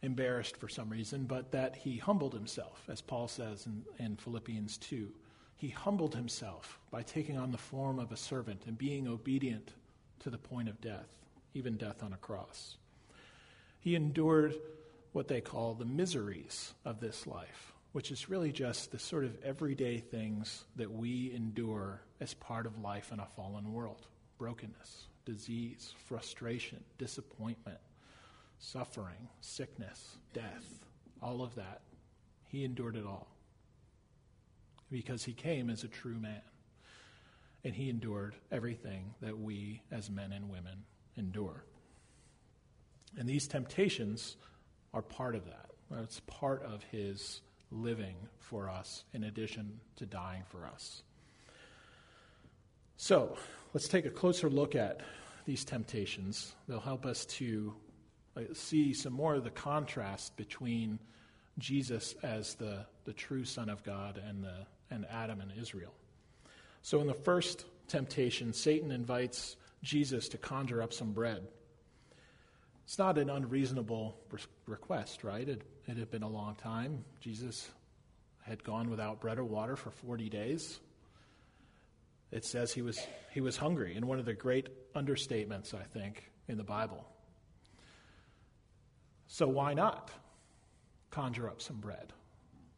embarrassed 0.02 0.56
for 0.56 0.68
some 0.68 0.90
reason, 0.90 1.24
but 1.24 1.52
that 1.52 1.76
he 1.76 1.96
humbled 1.96 2.32
himself, 2.32 2.84
as 2.88 3.00
Paul 3.00 3.28
says 3.28 3.66
in, 3.66 3.84
in 3.98 4.16
Philippians 4.16 4.78
2 4.78 5.12
he 5.58 5.68
humbled 5.68 6.14
himself 6.14 6.78
by 6.92 7.02
taking 7.02 7.36
on 7.36 7.50
the 7.50 7.58
form 7.58 7.98
of 7.98 8.12
a 8.12 8.16
servant 8.16 8.62
and 8.66 8.78
being 8.78 9.08
obedient 9.08 9.72
to 10.20 10.30
the 10.30 10.38
point 10.38 10.68
of 10.68 10.80
death, 10.80 11.08
even 11.52 11.76
death 11.76 12.04
on 12.04 12.12
a 12.12 12.18
cross. 12.18 12.76
He 13.80 13.96
endured 13.96 14.54
what 15.12 15.26
they 15.26 15.40
call 15.40 15.74
the 15.74 15.84
miseries 15.84 16.74
of 16.84 17.00
this 17.00 17.26
life, 17.26 17.72
which 17.90 18.12
is 18.12 18.28
really 18.28 18.52
just 18.52 18.92
the 18.92 19.00
sort 19.00 19.24
of 19.24 19.36
everyday 19.42 19.98
things 19.98 20.64
that 20.76 20.92
we 20.92 21.32
endure 21.34 22.02
as 22.20 22.34
part 22.34 22.64
of 22.64 22.78
life 22.78 23.10
in 23.12 23.18
a 23.18 23.26
fallen 23.26 23.72
world 23.72 24.06
brokenness, 24.38 25.08
disease, 25.24 25.92
frustration, 26.06 26.84
disappointment, 26.98 27.78
suffering, 28.58 29.28
sickness, 29.40 30.16
death, 30.32 30.84
all 31.22 31.42
of 31.42 31.54
that. 31.56 31.80
He 32.46 32.64
endured 32.64 32.96
it 32.96 33.06
all 33.06 33.28
because 34.90 35.24
he 35.24 35.32
came 35.32 35.70
as 35.70 35.84
a 35.84 35.88
true 35.88 36.18
man. 36.18 36.42
And 37.64 37.74
he 37.74 37.90
endured 37.90 38.36
everything 38.52 39.14
that 39.20 39.38
we 39.38 39.82
as 39.90 40.08
men 40.08 40.32
and 40.32 40.48
women 40.48 40.84
endure. 41.16 41.64
And 43.18 43.28
these 43.28 43.48
temptations 43.48 44.36
are 44.94 45.02
part 45.02 45.34
of 45.34 45.44
that. 45.46 45.70
It's 46.02 46.20
part 46.20 46.62
of 46.62 46.82
his 46.84 47.40
living 47.70 48.14
for 48.38 48.68
us 48.70 49.04
in 49.12 49.24
addition 49.24 49.80
to 49.96 50.06
dying 50.06 50.42
for 50.48 50.66
us. 50.66 51.02
So, 52.96 53.36
let's 53.74 53.88
take 53.88 54.06
a 54.06 54.10
closer 54.10 54.48
look 54.48 54.74
at 54.74 55.00
these 55.44 55.64
temptations. 55.64 56.54
They'll 56.68 56.80
help 56.80 57.06
us 57.06 57.26
to 57.26 57.74
Uh, 58.38 58.54
see 58.54 58.92
some 58.92 59.12
more 59.12 59.34
of 59.34 59.44
the 59.44 59.50
contrast 59.50 60.36
between 60.36 60.98
Jesus 61.58 62.14
as 62.22 62.54
the, 62.54 62.86
the 63.04 63.12
true 63.12 63.44
Son 63.44 63.68
of 63.68 63.82
God 63.82 64.20
and 64.24 64.44
the 64.44 64.66
and 64.90 65.06
Adam 65.10 65.40
and 65.40 65.52
Israel. 65.60 65.92
So, 66.82 67.00
in 67.00 67.06
the 67.06 67.14
first 67.14 67.64
temptation, 67.88 68.52
Satan 68.52 68.90
invites 68.90 69.56
Jesus 69.82 70.28
to 70.30 70.38
conjure 70.38 70.82
up 70.82 70.92
some 70.92 71.12
bread. 71.12 71.46
It's 72.84 72.98
not 72.98 73.18
an 73.18 73.28
unreasonable 73.28 74.16
request, 74.66 75.22
right? 75.22 75.46
It, 75.46 75.62
it 75.86 75.98
had 75.98 76.10
been 76.10 76.22
a 76.22 76.28
long 76.28 76.54
time. 76.54 77.04
Jesus 77.20 77.68
had 78.40 78.64
gone 78.64 78.88
without 78.88 79.20
bread 79.20 79.38
or 79.38 79.44
water 79.44 79.76
for 79.76 79.90
40 79.90 80.30
days. 80.30 80.80
It 82.30 82.46
says 82.46 82.72
he 82.72 82.80
was, 82.80 82.98
he 83.32 83.42
was 83.42 83.58
hungry, 83.58 83.94
and 83.94 84.06
one 84.06 84.18
of 84.18 84.24
the 84.24 84.32
great 84.32 84.68
understatements, 84.94 85.74
I 85.74 85.82
think, 85.82 86.30
in 86.46 86.56
the 86.56 86.64
Bible. 86.64 87.06
So, 89.28 89.46
why 89.46 89.74
not 89.74 90.10
conjure 91.10 91.48
up 91.48 91.60
some 91.60 91.76
bread? 91.76 92.12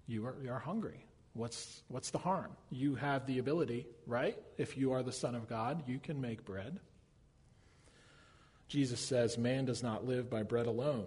You 0.07 0.27
are, 0.27 0.35
you 0.43 0.51
are 0.51 0.59
hungry. 0.59 1.07
What's, 1.35 1.83
what's 1.87 2.11
the 2.11 2.19
harm? 2.19 2.51
You 2.71 2.97
have 2.97 3.25
the 3.27 3.39
ability, 3.39 3.87
right? 4.07 4.37
If 4.59 4.77
you 4.77 4.93
are 4.93 5.05
the 5.05 5.13
Son 5.13 5.37
of 5.37 5.49
God, 5.49 5.85
you 5.87 6.01
can 6.01 6.21
make 6.21 6.45
bread. 6.45 6.81
Jesus 8.67 9.01
says, 9.01 9.39
Man 9.39 9.65
does 9.65 9.83
not 9.83 10.07
live 10.07 10.29
by 10.29 10.43
bread 10.43 10.67
alone, 10.67 11.07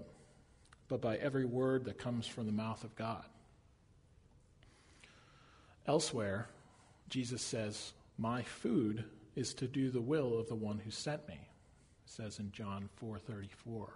but 0.88 1.02
by 1.02 1.18
every 1.18 1.46
word 1.46 1.86
that 1.86 1.98
comes 1.98 2.26
from 2.26 2.46
the 2.46 2.54
mouth 2.54 2.84
of 2.86 2.96
God. 2.96 3.26
Elsewhere, 5.86 6.48
Jesus 7.10 7.42
says, 7.42 7.92
My 8.18 8.44
food 8.44 9.04
is 9.36 9.54
to 9.56 9.68
do 9.68 9.90
the 9.90 10.02
will 10.02 10.40
of 10.40 10.48
the 10.48 10.56
one 10.56 10.80
who 10.80 10.92
sent 10.92 11.28
me, 11.28 11.40
says 12.06 12.40
in 12.40 12.52
John 12.54 12.90
4:34. 13.02 13.90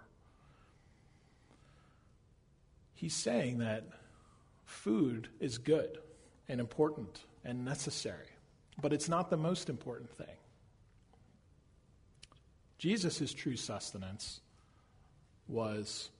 He's 2.98 3.14
saying 3.14 3.58
that 3.58 3.84
food 4.64 5.28
is 5.38 5.56
good 5.56 5.98
and 6.48 6.58
important 6.58 7.22
and 7.44 7.64
necessary, 7.64 8.26
but 8.82 8.92
it's 8.92 9.08
not 9.08 9.30
the 9.30 9.36
most 9.36 9.70
important 9.70 10.10
thing. 10.10 10.36
Jesus' 12.76 13.32
true 13.32 13.54
sustenance 13.54 14.40
was 15.46 16.10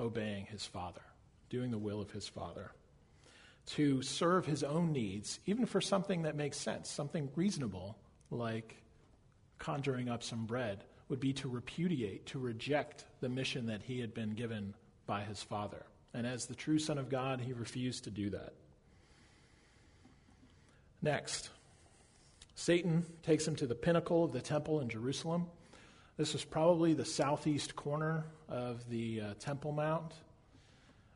obeying 0.00 0.46
his 0.46 0.66
Father, 0.66 1.02
doing 1.50 1.70
the 1.70 1.78
will 1.78 2.00
of 2.00 2.10
his 2.10 2.26
Father, 2.26 2.72
to 3.66 4.02
serve 4.02 4.44
his 4.44 4.64
own 4.64 4.90
needs, 4.90 5.38
even 5.46 5.66
for 5.66 5.80
something 5.80 6.22
that 6.22 6.34
makes 6.34 6.56
sense, 6.56 6.90
something 6.90 7.30
reasonable, 7.36 7.96
like 8.32 8.74
conjuring 9.60 10.08
up 10.08 10.24
some 10.24 10.46
bread, 10.46 10.82
would 11.08 11.20
be 11.20 11.32
to 11.34 11.48
repudiate, 11.48 12.26
to 12.26 12.40
reject 12.40 13.04
the 13.20 13.28
mission 13.28 13.66
that 13.66 13.84
he 13.84 14.00
had 14.00 14.12
been 14.12 14.30
given 14.30 14.74
by 15.06 15.22
his 15.22 15.40
Father. 15.40 15.86
And 16.14 16.26
as 16.26 16.46
the 16.46 16.54
true 16.54 16.78
Son 16.78 16.96
of 16.96 17.08
God, 17.08 17.40
he 17.40 17.52
refused 17.52 18.04
to 18.04 18.10
do 18.10 18.30
that. 18.30 18.52
Next, 21.02 21.50
Satan 22.54 23.04
takes 23.24 23.46
him 23.46 23.56
to 23.56 23.66
the 23.66 23.74
pinnacle 23.74 24.24
of 24.24 24.32
the 24.32 24.40
temple 24.40 24.80
in 24.80 24.88
Jerusalem. 24.88 25.48
This 26.16 26.32
was 26.32 26.44
probably 26.44 26.94
the 26.94 27.04
southeast 27.04 27.74
corner 27.74 28.24
of 28.48 28.88
the 28.88 29.20
uh, 29.20 29.34
Temple 29.40 29.72
Mount, 29.72 30.14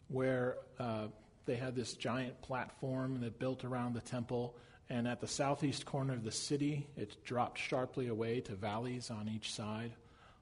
where 0.08 0.56
uh, 0.80 1.06
they 1.46 1.54
had 1.54 1.76
this 1.76 1.94
giant 1.94 2.42
platform 2.42 3.20
that 3.20 3.38
built 3.38 3.64
around 3.64 3.94
the 3.94 4.00
temple. 4.00 4.56
And 4.90 5.06
at 5.06 5.20
the 5.20 5.28
southeast 5.28 5.86
corner 5.86 6.14
of 6.14 6.24
the 6.24 6.32
city, 6.32 6.86
it 6.96 7.24
dropped 7.24 7.58
sharply 7.58 8.08
away 8.08 8.40
to 8.40 8.54
valleys 8.56 9.10
on 9.10 9.28
each 9.28 9.52
side. 9.52 9.92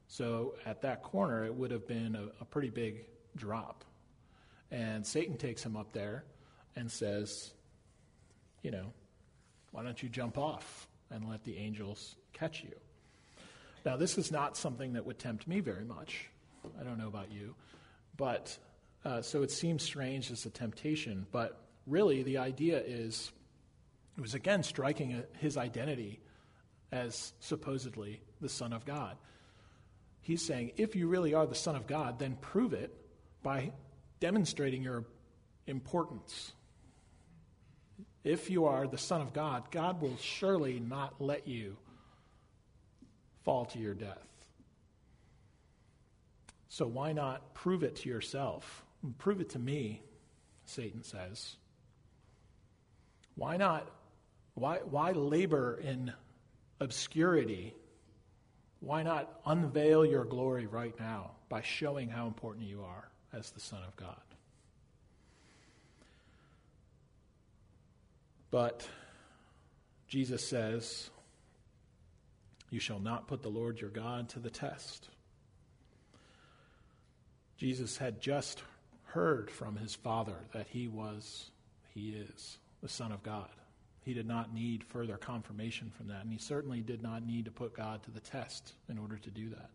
So 0.09 0.55
at 0.65 0.83
that 0.83 1.03
corner, 1.03 1.45
it 1.45 1.55
would 1.55 1.71
have 1.71 1.87
been 1.87 2.17
a, 2.17 2.29
a 2.41 2.45
pretty 2.45 2.71
big 2.71 3.05
drop. 3.37 3.85
And 4.71 5.07
Satan 5.07 5.37
takes 5.37 5.65
him 5.65 5.77
up 5.77 5.93
there 5.93 6.25
and 6.75 6.91
says, 6.91 7.53
you 8.63 8.71
know, 8.71 8.93
why 9.71 9.83
don't 9.83 10.03
you 10.03 10.09
jump 10.09 10.39
off 10.39 10.89
and 11.11 11.29
let 11.29 11.45
the 11.45 11.57
angels 11.57 12.17
catch 12.33 12.63
you? 12.63 12.75
Now, 13.85 13.97
this 13.97 14.19
is 14.19 14.33
not 14.33 14.57
something 14.57 14.95
that 14.95 15.07
would 15.07 15.19
tempt 15.19 15.47
me 15.47 15.61
very 15.61 15.85
much. 15.85 16.29
I 16.81 16.83
don't 16.83 16.99
know 16.99 17.07
about 17.07 17.31
you. 17.31 17.55
But 18.17 18.59
uh, 19.05 19.23
so 19.23 19.43
it 19.43 19.51
seems 19.51 19.85
strange 19.85 20.33
as 20.33 20.47
a 20.47 20.51
temptation, 20.51 21.27
but 21.31 21.61
really 21.87 22.25
the 22.25 22.39
idea 22.39 22.83
is 22.85 23.31
It 24.17 24.23
was 24.23 24.35
again 24.35 24.63
striking 24.63 25.23
his 25.39 25.57
identity 25.57 26.21
as 26.91 27.33
supposedly 27.41 28.23
the 28.41 28.49
Son 28.49 28.73
of 28.73 28.85
God. 28.87 29.17
He's 30.23 30.43
saying, 30.43 30.73
if 30.77 30.97
you 30.97 31.07
really 31.07 31.35
are 31.35 31.47
the 31.47 31.55
Son 31.55 31.77
of 31.77 31.87
God, 31.87 32.19
then 32.19 32.37
prove 32.41 32.73
it 32.73 32.93
by 33.43 33.73
demonstrating 34.21 34.83
your 34.83 35.05
importance. 35.67 36.53
If 38.25 38.51
you 38.51 38.67
are 38.67 38.87
the 38.87 38.99
Son 38.99 39.21
of 39.21 39.33
God, 39.33 39.71
God 39.71 40.01
will 40.01 40.17
surely 40.17 40.81
not 40.81 41.21
let 41.21 41.47
you 41.47 41.77
fall 43.45 43.67
to 43.67 43.79
your 43.79 43.95
death. 43.95 44.19
So 46.69 46.87
why 46.87 47.13
not 47.13 47.55
prove 47.55 47.83
it 47.83 47.97
to 47.97 48.09
yourself? 48.09 48.85
Prove 49.19 49.41
it 49.41 49.51
to 49.51 49.59
me, 49.59 50.03
Satan 50.65 51.03
says. 51.03 51.57
Why 53.37 53.57
not? 53.57 53.89
Why, 54.55 54.79
why 54.79 55.13
labor 55.13 55.79
in 55.83 56.13
obscurity? 56.81 57.75
Why 58.81 59.03
not 59.03 59.41
unveil 59.47 60.05
your 60.05 60.25
glory 60.25 60.67
right 60.67 60.99
now 60.99 61.33
by 61.49 61.63
showing 61.63 62.09
how 62.09 62.27
important 62.27 62.67
you 62.67 62.83
are 62.83 63.09
as 63.33 63.51
the 63.51 63.61
Son 63.61 63.81
of 63.87 63.97
God? 63.97 64.17
But 68.51 68.89
Jesus 70.09 70.47
says, 70.47 71.11
You 72.71 72.81
shall 72.81 73.01
not 73.01 73.29
put 73.29 73.43
the 73.43 73.49
Lord 73.49 73.81
your 73.81 73.91
God 73.91 74.29
to 74.31 74.39
the 74.39 74.51
test. 74.51 75.09
Jesus 77.57 77.97
had 77.97 78.21
just 78.21 78.63
heard 79.05 79.51
from 79.51 79.77
his 79.77 79.95
Father 79.95 80.37
that 80.53 80.67
he 80.69 80.89
was, 80.89 81.51
he 81.95 82.11
is, 82.11 82.59
the 82.83 82.89
Son 82.89 83.13
of 83.13 83.23
God. 83.23 83.49
He 84.03 84.15
did 84.15 84.27
not 84.27 84.55
need 84.55 84.85
further 84.85 85.17
confirmation 85.17 85.91
from 85.97 86.09
that, 86.09 86.23
and 86.23 86.33
he 86.33 86.39
certainly 86.39 86.81
did 86.81 87.03
not 87.03 87.27
need 87.27 87.47
to 87.47 87.51
put 87.51 87.75
God 87.75 88.03
to 88.05 88.11
the 88.11 88.21
test 88.21 88.73
in 88.89 88.99
order 88.99 89.17
to 89.17 89.31
do 89.31 89.49
that. 89.51 89.71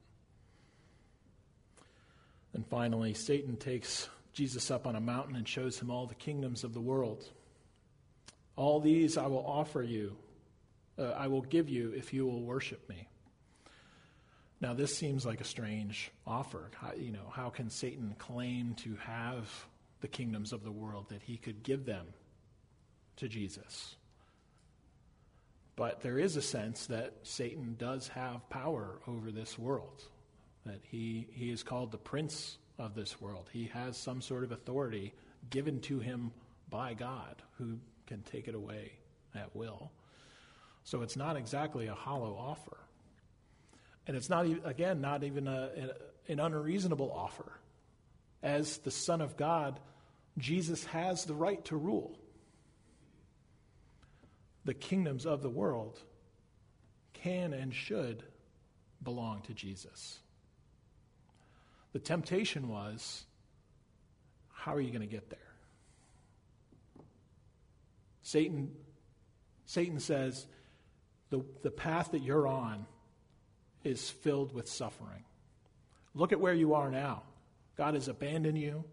And 2.54 2.66
finally, 2.68 3.14
Satan 3.14 3.56
takes 3.58 4.10
Jesus 4.34 4.72
up 4.72 4.88
on 4.88 4.96
a 4.96 5.02
mountain 5.02 5.36
and 5.36 5.48
shows 5.48 5.80
him 5.80 5.90
all 5.90 6.06
the 6.06 6.16
kingdoms 6.16 6.64
of 6.64 6.74
the 6.74 6.82
world. 6.82 7.24
All 8.56 8.80
these 8.80 9.18
I 9.18 9.28
will 9.28 9.46
offer 9.46 9.82
you, 9.82 10.18
uh, 10.98 11.12
I 11.12 11.28
will 11.28 11.42
give 11.42 11.70
you 11.70 11.92
if 11.92 12.14
you 12.14 12.26
will 12.26 12.42
worship 12.42 12.88
me. 12.90 13.08
Now, 14.60 14.76
this 14.76 14.96
seems 14.96 15.26
like 15.26 15.42
a 15.42 15.46
strange 15.46 16.12
offer. 16.28 16.70
How, 16.76 16.94
you 16.94 17.12
know, 17.12 17.32
how 17.34 17.50
can 17.50 17.70
Satan 17.70 18.16
claim 18.20 18.76
to 18.76 18.96
have 18.98 19.50
the 20.02 20.08
kingdoms 20.08 20.54
of 20.54 20.64
the 20.64 20.72
world 20.72 21.10
that 21.10 21.24
he 21.24 21.38
could 21.38 21.64
give 21.64 21.86
them 21.86 22.06
to 23.18 23.28
Jesus? 23.28 23.96
But 25.76 26.02
there 26.02 26.20
is 26.20 26.36
a 26.36 26.44
sense 26.44 26.86
that 26.88 27.14
Satan 27.24 27.76
does 27.80 28.10
have 28.10 28.48
power 28.50 29.00
over 29.08 29.32
this 29.32 29.58
world, 29.58 30.04
that 30.66 30.82
he, 30.84 31.28
he 31.32 31.50
is 31.50 31.64
called 31.64 31.92
the 31.92 31.98
prince 31.98 32.58
of 32.78 32.96
this 32.96 33.20
world. 33.20 33.50
He 33.52 33.66
has 33.74 33.98
some 33.98 34.22
sort 34.22 34.44
of 34.44 34.52
authority 34.52 35.14
given 35.50 35.80
to 35.82 36.00
him 36.00 36.32
by 36.70 36.94
God 36.94 37.42
who 37.58 37.78
can 38.08 38.22
take 38.22 38.48
it 38.48 38.56
away 38.56 38.94
at 39.36 39.56
will. 39.56 39.92
So 40.84 41.02
it's 41.02 41.16
not 41.16 41.38
exactly 41.38 41.88
a 41.88 41.94
hollow 41.94 42.36
offer. 42.36 42.78
And 44.08 44.18
it's 44.18 44.30
not, 44.30 44.46
again, 44.66 45.02
not 45.02 45.24
even 45.24 45.48
a, 45.48 45.70
an 46.28 46.40
unreasonable 46.40 47.12
offer. 47.12 47.52
As 48.42 48.78
the 48.80 48.92
Son 48.92 49.22
of 49.22 49.38
God, 49.38 49.80
Jesus 50.38 50.84
has 50.86 51.26
the 51.26 51.36
right 51.36 51.64
to 51.66 51.76
rule. 51.76 52.18
The 54.66 54.74
kingdoms 54.74 55.26
of 55.26 55.42
the 55.42 55.50
world 55.50 56.00
can 57.14 57.54
and 57.54 57.74
should 57.74 58.24
belong 59.04 59.42
to 59.44 59.54
Jesus. 59.54 60.20
The 61.94 62.00
temptation 62.00 62.70
was 62.70 63.26
how 64.54 64.76
are 64.76 64.82
you 64.82 64.90
going 64.90 65.02
to 65.02 65.08
get 65.08 65.30
there? 65.30 65.40
Satan, 68.22 68.72
Satan 69.66 70.00
says, 70.00 70.46
the, 71.32 71.44
the 71.64 71.72
path 71.72 72.12
that 72.12 72.22
you're 72.22 72.48
on 72.48 72.86
is 73.84 74.10
filled 74.10 74.54
with 74.54 74.70
suffering. 74.70 75.24
Look 76.14 76.32
at 76.32 76.40
where 76.40 76.54
you 76.54 76.76
are 76.76 76.92
now. 76.92 77.24
God 77.76 77.96
has 77.96 78.08
abandoned 78.08 78.58
you, 78.58 78.84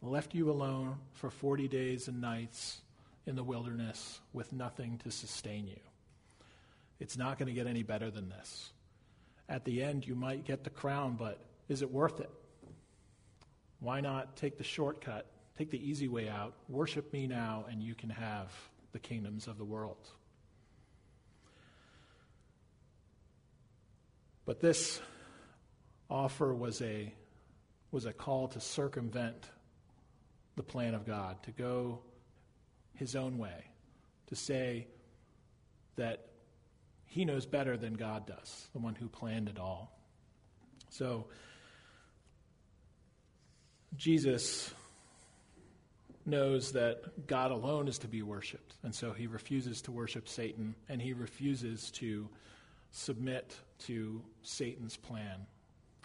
left 0.00 0.34
you 0.34 0.50
alone 0.50 0.96
for 1.12 1.28
40 1.28 1.68
days 1.68 2.08
and 2.08 2.20
nights 2.20 2.80
in 3.26 3.36
the 3.36 3.44
wilderness 3.44 4.20
with 4.32 4.52
nothing 4.52 4.98
to 5.04 5.10
sustain 5.10 5.66
you. 5.66 5.80
It's 7.00 7.18
not 7.18 7.38
going 7.38 7.48
to 7.48 7.52
get 7.52 7.66
any 7.66 7.82
better 7.82 8.10
than 8.10 8.30
this. 8.30 8.70
At 9.48 9.64
the 9.64 9.82
end, 9.82 10.06
you 10.06 10.14
might 10.14 10.44
get 10.44 10.64
the 10.64 10.70
crown, 10.70 11.16
but 11.18 11.38
is 11.68 11.82
it 11.82 11.90
worth 11.90 12.20
it? 12.20 12.30
Why 13.80 14.00
not 14.00 14.36
take 14.36 14.58
the 14.58 14.64
shortcut, 14.64 15.26
take 15.56 15.70
the 15.70 15.88
easy 15.88 16.08
way 16.08 16.28
out, 16.28 16.54
worship 16.68 17.12
me 17.12 17.26
now, 17.26 17.64
and 17.70 17.82
you 17.82 17.94
can 17.94 18.10
have 18.10 18.52
the 18.92 18.98
kingdoms 18.98 19.46
of 19.46 19.58
the 19.58 19.64
world? 19.64 20.08
But 24.44 24.60
this 24.60 25.00
offer 26.08 26.54
was 26.54 26.80
a, 26.82 27.12
was 27.90 28.06
a 28.06 28.12
call 28.12 28.48
to 28.48 28.60
circumvent 28.60 29.50
the 30.56 30.62
plan 30.62 30.94
of 30.94 31.06
God, 31.06 31.42
to 31.44 31.50
go 31.52 32.00
his 32.94 33.14
own 33.14 33.38
way, 33.38 33.64
to 34.26 34.34
say 34.34 34.88
that 35.96 36.26
he 37.06 37.24
knows 37.24 37.46
better 37.46 37.76
than 37.76 37.94
God 37.94 38.26
does, 38.26 38.68
the 38.72 38.78
one 38.78 38.94
who 38.94 39.08
planned 39.08 39.48
it 39.48 39.58
all. 39.58 39.96
So, 40.90 41.26
Jesus 43.96 44.72
knows 46.26 46.72
that 46.72 47.26
God 47.26 47.50
alone 47.50 47.88
is 47.88 47.98
to 47.98 48.08
be 48.08 48.22
worshiped, 48.22 48.74
and 48.82 48.94
so 48.94 49.12
he 49.12 49.26
refuses 49.26 49.80
to 49.82 49.92
worship 49.92 50.28
Satan, 50.28 50.74
and 50.88 51.00
he 51.00 51.12
refuses 51.12 51.90
to 51.92 52.28
submit 52.92 53.56
to 53.86 54.22
Satan's 54.42 54.96
plan. 54.96 55.46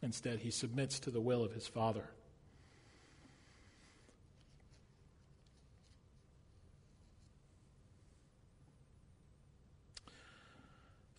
Instead, 0.02 0.40
he 0.40 0.52
submits 0.52 1.00
to 1.00 1.12
the 1.12 1.22
will 1.22 1.44
of 1.44 1.54
his 1.54 1.68
Father. 1.68 2.06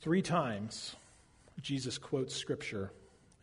Three 0.01 0.21
times, 0.21 0.97
Jesus 1.63 1.97
quotes 1.97 2.35
Scripture 2.35 2.91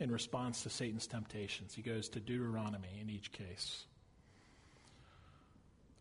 in 0.02 0.12
response 0.12 0.64
to 0.64 0.70
Satan's 0.70 1.06
temptations. 1.06 1.76
He 1.76 1.84
goes 1.84 2.10
to 2.10 2.20
Deuteronomy 2.20 3.00
in 3.00 3.10
each 3.10 3.32
case. 3.32 3.86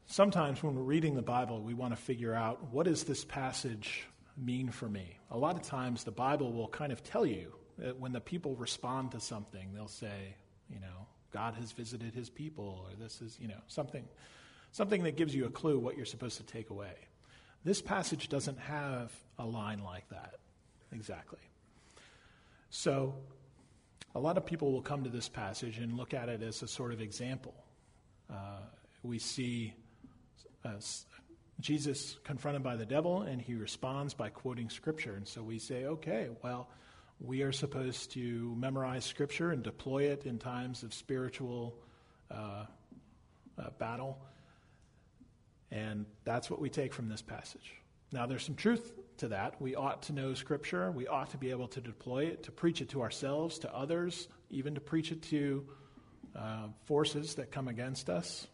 Sometimes 0.07 0.63
when 0.63 0.75
we're 0.75 0.83
reading 0.83 1.15
the 1.15 1.23
Bible, 1.23 1.61
we 1.61 1.75
want 1.75 1.95
to 1.95 2.01
figure 2.01 2.35
out 2.35 2.73
what 2.73 2.87
does 2.87 3.05
this 3.05 3.27
passage 3.27 4.07
mean 4.39 4.71
for 4.71 4.89
me? 4.89 5.19
A 5.31 5.37
lot 5.37 5.55
of 5.55 5.63
times 5.63 6.03
the 6.03 6.11
Bible 6.11 6.51
will 6.51 6.67
kind 6.69 6.93
of 6.93 7.05
tell 7.05 7.27
you 7.27 7.53
that 7.77 8.01
when 8.01 8.13
the 8.13 8.23
people 8.23 8.57
respond 8.57 9.13
to 9.13 9.21
something, 9.21 9.69
they'll 9.75 9.87
say, 9.87 10.35
you 10.71 10.81
know, 10.81 11.07
God 11.31 11.55
has 11.57 11.73
visited 11.73 12.15
his 12.15 12.31
people, 12.31 12.87
or 12.89 12.97
this 12.99 13.21
is, 13.21 13.39
you 13.39 13.49
know, 13.49 13.61
something, 13.69 14.09
something 14.73 15.03
that 15.03 15.17
gives 15.17 15.35
you 15.35 15.45
a 15.45 15.51
clue 15.51 15.79
what 15.79 15.97
you're 15.97 16.07
supposed 16.07 16.39
to 16.39 16.43
take 16.43 16.71
away. 16.71 16.95
This 17.65 17.83
passage 17.83 18.31
doesn't 18.31 18.59
have 18.59 19.13
a 19.39 19.45
line 19.45 19.85
like 19.85 20.09
that 20.09 20.37
exactly. 20.91 21.39
So, 22.71 23.15
a 24.15 24.21
lot 24.21 24.37
of 24.37 24.45
people 24.45 24.73
will 24.73 24.83
come 24.83 25.05
to 25.05 25.11
this 25.11 25.29
passage 25.29 25.79
and 25.79 25.97
look 25.97 26.15
at 26.15 26.29
it 26.29 26.43
as 26.43 26.63
a 26.63 26.69
sort 26.69 26.93
of 26.93 27.01
example. 27.01 27.55
Uh, 28.29 28.61
we 29.03 29.19
see 29.19 29.73
uh, 30.65 30.73
Jesus 31.61 32.17
confronted 32.25 32.63
by 32.63 32.77
the 32.77 32.87
devil, 32.87 33.23
and 33.23 33.41
he 33.41 33.55
responds 33.55 34.15
by 34.15 34.29
quoting 34.31 34.69
Scripture. 34.69 35.15
And 35.15 35.27
so 35.27 35.43
we 35.43 35.59
say, 35.59 35.85
okay, 35.85 36.29
well, 36.43 36.69
we 37.21 37.43
are 37.43 37.53
supposed 37.53 38.13
to 38.13 38.55
memorize 38.57 39.05
Scripture 39.05 39.51
and 39.51 39.63
deploy 39.63 40.05
it 40.05 40.27
in 40.27 40.39
times 40.39 40.83
of 40.83 40.95
spiritual 40.95 41.77
uh, 42.31 42.65
uh, 43.59 43.71
battle. 43.79 44.19
And 45.71 46.07
that's 46.25 46.51
what 46.51 46.61
we 46.61 46.69
take 46.69 46.93
from 46.93 47.09
this 47.09 47.23
passage. 47.23 47.75
Now, 48.13 48.27
there's 48.27 48.45
some 48.45 48.57
truth 48.57 48.93
to 49.21 49.29
that. 49.29 49.61
We 49.61 49.75
ought 49.75 50.03
to 50.03 50.13
know 50.13 50.35
Scripture. 50.35 50.91
We 50.91 51.07
ought 51.07 51.31
to 51.31 51.39
be 51.39 51.51
able 51.51 51.69
to 51.69 51.81
deploy 51.81 52.25
it, 52.25 52.43
to 52.45 52.53
preach 52.53 52.81
it 52.81 52.91
to 52.91 53.03
ourselves, 53.03 53.59
to 53.61 53.75
others, 53.75 54.29
even 54.51 54.75
to 54.75 54.81
preach 54.81 55.13
it 55.13 55.23
to 55.25 55.65
uh, 56.37 56.67
forces 56.85 57.35
that 57.37 57.51
come 57.51 57.69
against 57.69 58.11
us. 58.11 58.47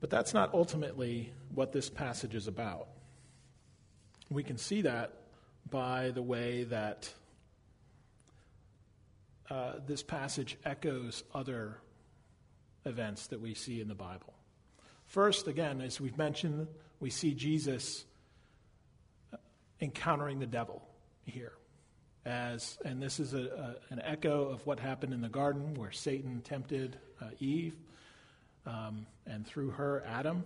But 0.00 0.10
that's 0.10 0.32
not 0.32 0.54
ultimately 0.54 1.32
what 1.54 1.72
this 1.72 1.90
passage 1.90 2.34
is 2.34 2.46
about. 2.46 2.88
We 4.30 4.42
can 4.42 4.56
see 4.56 4.82
that 4.82 5.12
by 5.70 6.10
the 6.10 6.22
way 6.22 6.64
that 6.64 7.12
uh, 9.50 9.74
this 9.86 10.02
passage 10.02 10.56
echoes 10.64 11.24
other 11.34 11.78
events 12.84 13.28
that 13.28 13.40
we 13.40 13.54
see 13.54 13.80
in 13.80 13.88
the 13.88 13.94
Bible. 13.94 14.34
First, 15.06 15.48
again, 15.48 15.80
as 15.80 16.00
we've 16.00 16.18
mentioned, 16.18 16.68
we 17.00 17.10
see 17.10 17.32
Jesus 17.32 18.04
encountering 19.80 20.38
the 20.38 20.46
devil 20.46 20.82
here. 21.24 21.52
As, 22.24 22.78
and 22.84 23.00
this 23.00 23.20
is 23.20 23.32
a, 23.32 23.38
a, 23.90 23.92
an 23.92 24.02
echo 24.04 24.48
of 24.48 24.66
what 24.66 24.80
happened 24.80 25.14
in 25.14 25.20
the 25.20 25.28
garden 25.28 25.74
where 25.74 25.92
Satan 25.92 26.42
tempted 26.42 26.98
uh, 27.20 27.26
Eve 27.38 27.74
um, 28.66 29.06
and 29.26 29.46
through 29.46 29.70
her, 29.70 30.04
Adam. 30.06 30.44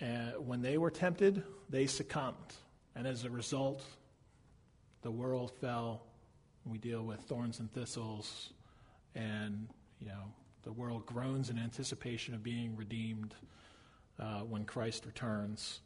And 0.00 0.46
when 0.46 0.62
they 0.62 0.78
were 0.78 0.90
tempted, 0.90 1.42
they 1.68 1.86
succumbed. 1.86 2.54
And 2.94 3.06
as 3.06 3.24
a 3.24 3.30
result, 3.30 3.82
the 5.02 5.10
world 5.10 5.52
fell. 5.60 6.02
We 6.64 6.78
deal 6.78 7.02
with 7.02 7.20
thorns 7.20 7.60
and 7.60 7.72
thistles, 7.72 8.52
and 9.14 9.68
you 10.00 10.08
know 10.08 10.32
the 10.64 10.72
world 10.72 11.06
groans 11.06 11.48
in 11.48 11.58
anticipation 11.58 12.34
of 12.34 12.42
being 12.42 12.76
redeemed 12.76 13.34
uh, 14.18 14.40
when 14.40 14.64
Christ 14.64 15.06
returns. 15.06 15.80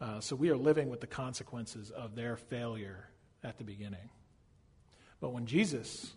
Uh, 0.00 0.20
so 0.20 0.36
we 0.36 0.50
are 0.50 0.56
living 0.56 0.88
with 0.88 1.00
the 1.00 1.06
consequences 1.06 1.90
of 1.90 2.14
their 2.14 2.36
failure 2.36 3.08
at 3.42 3.58
the 3.58 3.64
beginning. 3.64 4.10
But 5.20 5.32
when 5.32 5.46
Jesus 5.46 6.12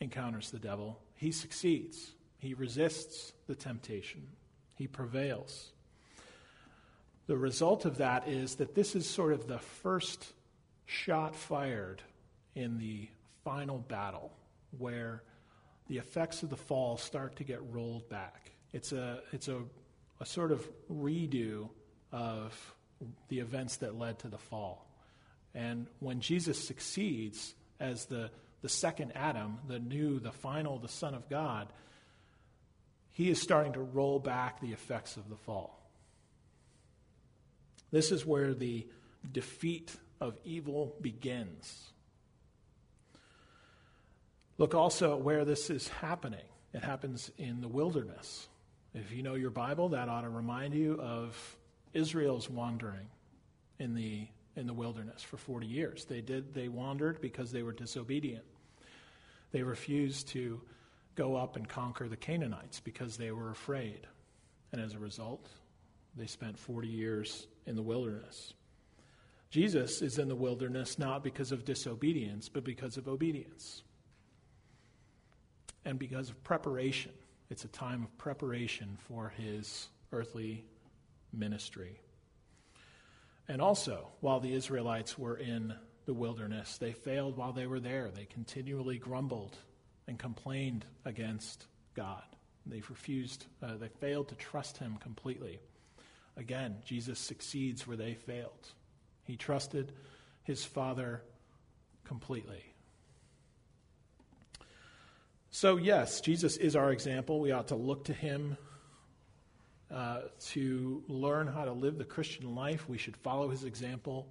encounters 0.00 0.50
the 0.50 0.58
devil, 0.58 1.00
he 1.14 1.32
succeeds. 1.32 2.12
He 2.38 2.54
resists 2.54 3.32
the 3.46 3.54
temptation, 3.54 4.26
he 4.74 4.86
prevails. 4.86 5.72
The 7.26 7.36
result 7.36 7.84
of 7.84 7.98
that 7.98 8.26
is 8.26 8.56
that 8.56 8.74
this 8.74 8.96
is 8.96 9.08
sort 9.08 9.32
of 9.32 9.46
the 9.46 9.58
first 9.58 10.32
shot 10.86 11.36
fired 11.36 12.02
in 12.56 12.78
the 12.78 13.08
final 13.44 13.78
battle 13.78 14.32
where 14.78 15.22
the 15.86 15.98
effects 15.98 16.42
of 16.42 16.50
the 16.50 16.56
fall 16.56 16.96
start 16.96 17.36
to 17.36 17.44
get 17.44 17.60
rolled 17.70 18.08
back. 18.08 18.50
It's 18.72 18.92
a, 18.92 19.22
it's 19.32 19.48
a, 19.48 19.62
a 20.18 20.26
sort 20.26 20.50
of 20.50 20.68
redo 20.90 21.68
of 22.12 22.74
the 23.28 23.40
events 23.40 23.76
that 23.78 23.98
led 23.98 24.18
to 24.20 24.28
the 24.28 24.38
fall. 24.38 24.86
And 25.54 25.86
when 26.00 26.20
Jesus 26.20 26.62
succeeds 26.62 27.54
as 27.78 28.06
the, 28.06 28.30
the 28.62 28.68
second 28.68 29.12
Adam, 29.14 29.58
the 29.68 29.78
new, 29.78 30.20
the 30.20 30.32
final, 30.32 30.78
the 30.78 30.88
Son 30.88 31.14
of 31.14 31.28
God, 31.28 31.68
he 33.12 33.30
is 33.30 33.40
starting 33.40 33.72
to 33.74 33.80
roll 33.80 34.18
back 34.18 34.60
the 34.60 34.72
effects 34.72 35.16
of 35.16 35.28
the 35.28 35.36
fall. 35.36 35.76
This 37.90 38.12
is 38.12 38.24
where 38.24 38.54
the 38.54 38.86
defeat 39.32 39.94
of 40.20 40.38
evil 40.44 40.94
begins. 41.00 41.90
Look 44.58 44.74
also 44.74 45.14
at 45.14 45.22
where 45.22 45.44
this 45.44 45.70
is 45.70 45.88
happening. 45.88 46.44
It 46.72 46.84
happens 46.84 47.30
in 47.38 47.60
the 47.60 47.68
wilderness. 47.68 48.46
If 48.94 49.10
you 49.12 49.22
know 49.22 49.34
your 49.34 49.50
Bible, 49.50 49.90
that 49.90 50.08
ought 50.08 50.22
to 50.22 50.28
remind 50.28 50.74
you 50.74 51.00
of 51.00 51.56
Israel's 51.92 52.48
wandering 52.48 53.08
in 53.78 53.94
the, 53.94 54.26
in 54.56 54.66
the 54.66 54.72
wilderness 54.72 55.22
for 55.22 55.36
40 55.36 55.66
years. 55.66 56.04
They 56.04 56.20
did, 56.20 56.54
they 56.54 56.68
wandered 56.68 57.20
because 57.20 57.50
they 57.50 57.62
were 57.62 57.72
disobedient. 57.72 58.44
They 59.52 59.62
refused 59.62 60.28
to 60.28 60.60
go 61.16 61.36
up 61.36 61.56
and 61.56 61.68
conquer 61.68 62.08
the 62.08 62.16
Canaanites 62.16 62.80
because 62.80 63.16
they 63.16 63.30
were 63.32 63.50
afraid. 63.50 64.06
And 64.72 64.80
as 64.80 64.94
a 64.94 64.98
result, 64.98 65.48
they 66.16 66.26
spent 66.26 66.58
40 66.58 66.88
years 66.88 67.46
in 67.66 67.76
the 67.76 67.82
wilderness. 67.82 68.54
Jesus 69.50 70.00
is 70.00 70.18
in 70.18 70.28
the 70.28 70.36
wilderness 70.36 70.98
not 70.98 71.24
because 71.24 71.50
of 71.50 71.64
disobedience, 71.64 72.48
but 72.48 72.64
because 72.64 72.96
of 72.96 73.08
obedience. 73.08 73.82
And 75.84 75.98
because 75.98 76.30
of 76.30 76.42
preparation. 76.44 77.12
It's 77.48 77.64
a 77.64 77.68
time 77.68 78.04
of 78.04 78.16
preparation 78.16 78.96
for 79.08 79.32
his 79.36 79.88
earthly 80.12 80.64
ministry. 81.32 82.00
And 83.48 83.60
also, 83.60 84.08
while 84.20 84.40
the 84.40 84.54
Israelites 84.54 85.18
were 85.18 85.36
in 85.36 85.74
the 86.06 86.14
wilderness, 86.14 86.78
they 86.78 86.92
failed 86.92 87.36
while 87.36 87.52
they 87.52 87.66
were 87.66 87.80
there. 87.80 88.10
They 88.10 88.26
continually 88.26 88.98
grumbled 88.98 89.56
and 90.06 90.18
complained 90.18 90.84
against 91.04 91.66
God. 91.94 92.22
They 92.66 92.82
refused, 92.88 93.46
uh, 93.62 93.76
they 93.76 93.88
failed 93.88 94.28
to 94.28 94.34
trust 94.36 94.78
him 94.78 94.96
completely. 95.00 95.58
Again, 96.36 96.76
Jesus 96.84 97.18
succeeds 97.18 97.86
where 97.86 97.96
they 97.96 98.14
failed. 98.14 98.72
He 99.24 99.36
trusted 99.36 99.92
his 100.44 100.64
Father 100.64 101.22
completely. 102.04 102.64
So, 105.50 105.76
yes, 105.76 106.20
Jesus 106.20 106.56
is 106.56 106.76
our 106.76 106.92
example. 106.92 107.40
We 107.40 107.50
ought 107.50 107.68
to 107.68 107.74
look 107.74 108.04
to 108.04 108.12
him 108.12 108.56
uh, 109.92 110.20
to 110.38 111.02
learn 111.08 111.46
how 111.46 111.64
to 111.64 111.72
live 111.72 111.98
the 111.98 112.04
Christian 112.04 112.54
life. 112.54 112.88
We 112.88 112.98
should 112.98 113.16
follow 113.16 113.48
his 113.48 113.64
example 113.64 114.28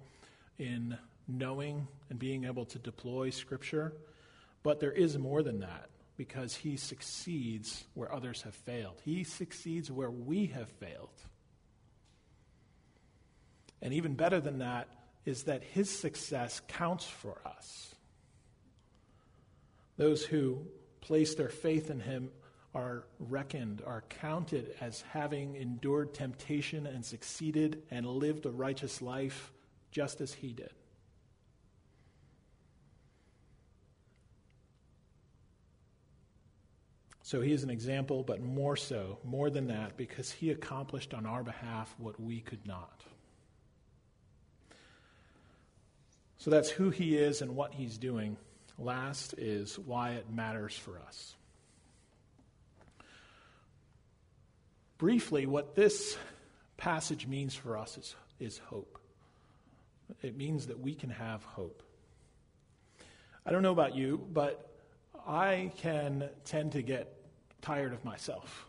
in 0.58 0.96
knowing 1.28 1.86
and 2.08 2.18
being 2.18 2.44
able 2.44 2.64
to 2.66 2.78
deploy 2.78 3.30
Scripture. 3.30 3.92
But 4.62 4.80
there 4.80 4.92
is 4.92 5.18
more 5.18 5.42
than 5.42 5.60
that 5.60 5.90
because 6.16 6.54
he 6.54 6.76
succeeds 6.76 7.84
where 7.94 8.12
others 8.12 8.42
have 8.42 8.54
failed. 8.54 9.00
He 9.04 9.24
succeeds 9.24 9.90
where 9.90 10.10
we 10.10 10.46
have 10.46 10.68
failed. 10.68 11.08
And 13.82 13.94
even 13.94 14.14
better 14.14 14.40
than 14.40 14.58
that 14.58 14.88
is 15.24 15.44
that 15.44 15.62
his 15.62 15.88
success 15.88 16.60
counts 16.68 17.04
for 17.06 17.38
us. 17.46 17.94
Those 19.96 20.24
who 20.24 20.66
place 21.00 21.34
their 21.34 21.48
faith 21.48 21.90
in 21.90 22.00
him 22.00 22.30
are 22.74 23.04
reckoned, 23.18 23.82
are 23.86 24.04
counted 24.08 24.74
as 24.80 25.02
having 25.12 25.56
endured 25.56 26.14
temptation 26.14 26.86
and 26.86 27.04
succeeded 27.04 27.82
and 27.90 28.06
lived 28.06 28.46
a 28.46 28.50
righteous 28.50 29.02
life 29.02 29.52
just 29.90 30.20
as 30.20 30.32
he 30.32 30.52
did. 30.52 30.70
So 37.22 37.40
he 37.40 37.52
is 37.52 37.62
an 37.62 37.70
example, 37.70 38.24
but 38.24 38.42
more 38.42 38.76
so, 38.76 39.18
more 39.22 39.50
than 39.50 39.68
that, 39.68 39.96
because 39.96 40.32
he 40.32 40.50
accomplished 40.50 41.14
on 41.14 41.26
our 41.26 41.44
behalf 41.44 41.94
what 41.98 42.20
we 42.20 42.40
could 42.40 42.66
not. 42.66 43.04
So 46.38 46.50
that's 46.50 46.70
who 46.70 46.90
he 46.90 47.16
is 47.16 47.40
and 47.40 47.54
what 47.54 47.74
he's 47.74 47.98
doing. 47.98 48.36
Last 48.78 49.34
is 49.38 49.78
why 49.78 50.12
it 50.12 50.28
matters 50.28 50.74
for 50.74 50.98
us. 51.06 51.36
Briefly, 55.00 55.46
what 55.46 55.74
this 55.74 56.18
passage 56.76 57.26
means 57.26 57.54
for 57.54 57.78
us 57.78 57.96
is, 57.96 58.14
is 58.38 58.58
hope. 58.66 58.98
It 60.20 60.36
means 60.36 60.66
that 60.66 60.78
we 60.78 60.94
can 60.94 61.08
have 61.08 61.42
hope. 61.42 61.82
I 63.46 63.50
don't 63.50 63.62
know 63.62 63.72
about 63.72 63.94
you, 63.96 64.20
but 64.30 64.76
I 65.26 65.72
can 65.78 66.28
tend 66.44 66.72
to 66.72 66.82
get 66.82 67.14
tired 67.62 67.94
of 67.94 68.04
myself. 68.04 68.66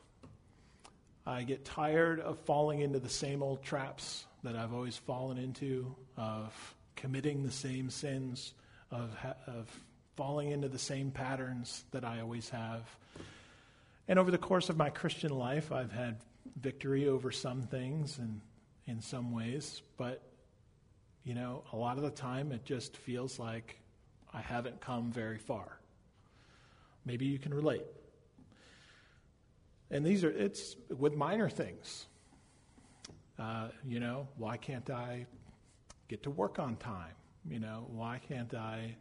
I 1.25 1.43
get 1.43 1.65
tired 1.65 2.21
of 2.21 2.39
falling 2.39 2.79
into 2.79 2.99
the 2.99 3.09
same 3.09 3.43
old 3.43 3.61
traps 3.61 4.23
that 4.43 4.55
I've 4.55 4.73
always 4.73 4.95
fallen 4.95 5.37
into, 5.37 5.93
of 6.15 6.75
committing 6.95 7.43
the 7.43 7.51
same 7.51 7.89
sins, 7.89 8.53
of, 8.89 9.13
of 9.47 9.69
falling 10.15 10.51
into 10.51 10.69
the 10.69 10.79
same 10.79 11.11
patterns 11.11 11.83
that 11.91 12.05
I 12.05 12.21
always 12.21 12.47
have. 12.51 12.83
And 14.11 14.19
over 14.19 14.29
the 14.29 14.37
course 14.37 14.67
of 14.67 14.75
my 14.75 14.89
Christian 14.89 15.31
life, 15.31 15.71
I've 15.71 15.93
had 15.93 16.17
victory 16.59 17.07
over 17.07 17.31
some 17.31 17.61
things 17.61 18.17
and 18.17 18.41
in 18.85 18.99
some 18.99 19.31
ways, 19.31 19.83
but 19.95 20.21
you 21.23 21.33
know, 21.33 21.63
a 21.71 21.77
lot 21.77 21.95
of 21.95 22.03
the 22.03 22.09
time 22.09 22.51
it 22.51 22.65
just 22.65 22.97
feels 22.97 23.39
like 23.39 23.79
I 24.33 24.41
haven't 24.41 24.81
come 24.81 25.13
very 25.13 25.37
far. 25.37 25.79
Maybe 27.05 27.25
you 27.25 27.39
can 27.39 27.53
relate. 27.53 27.85
And 29.89 30.05
these 30.05 30.25
are, 30.25 30.29
it's 30.29 30.75
with 30.89 31.15
minor 31.15 31.47
things. 31.47 32.05
Uh, 33.39 33.69
you 33.87 34.01
know, 34.01 34.27
why 34.35 34.57
can't 34.57 34.89
I 34.89 35.25
get 36.09 36.23
to 36.23 36.31
work 36.31 36.59
on 36.59 36.75
time? 36.75 37.15
You 37.49 37.61
know, 37.61 37.85
why 37.87 38.19
can't 38.27 38.53
I, 38.53 38.93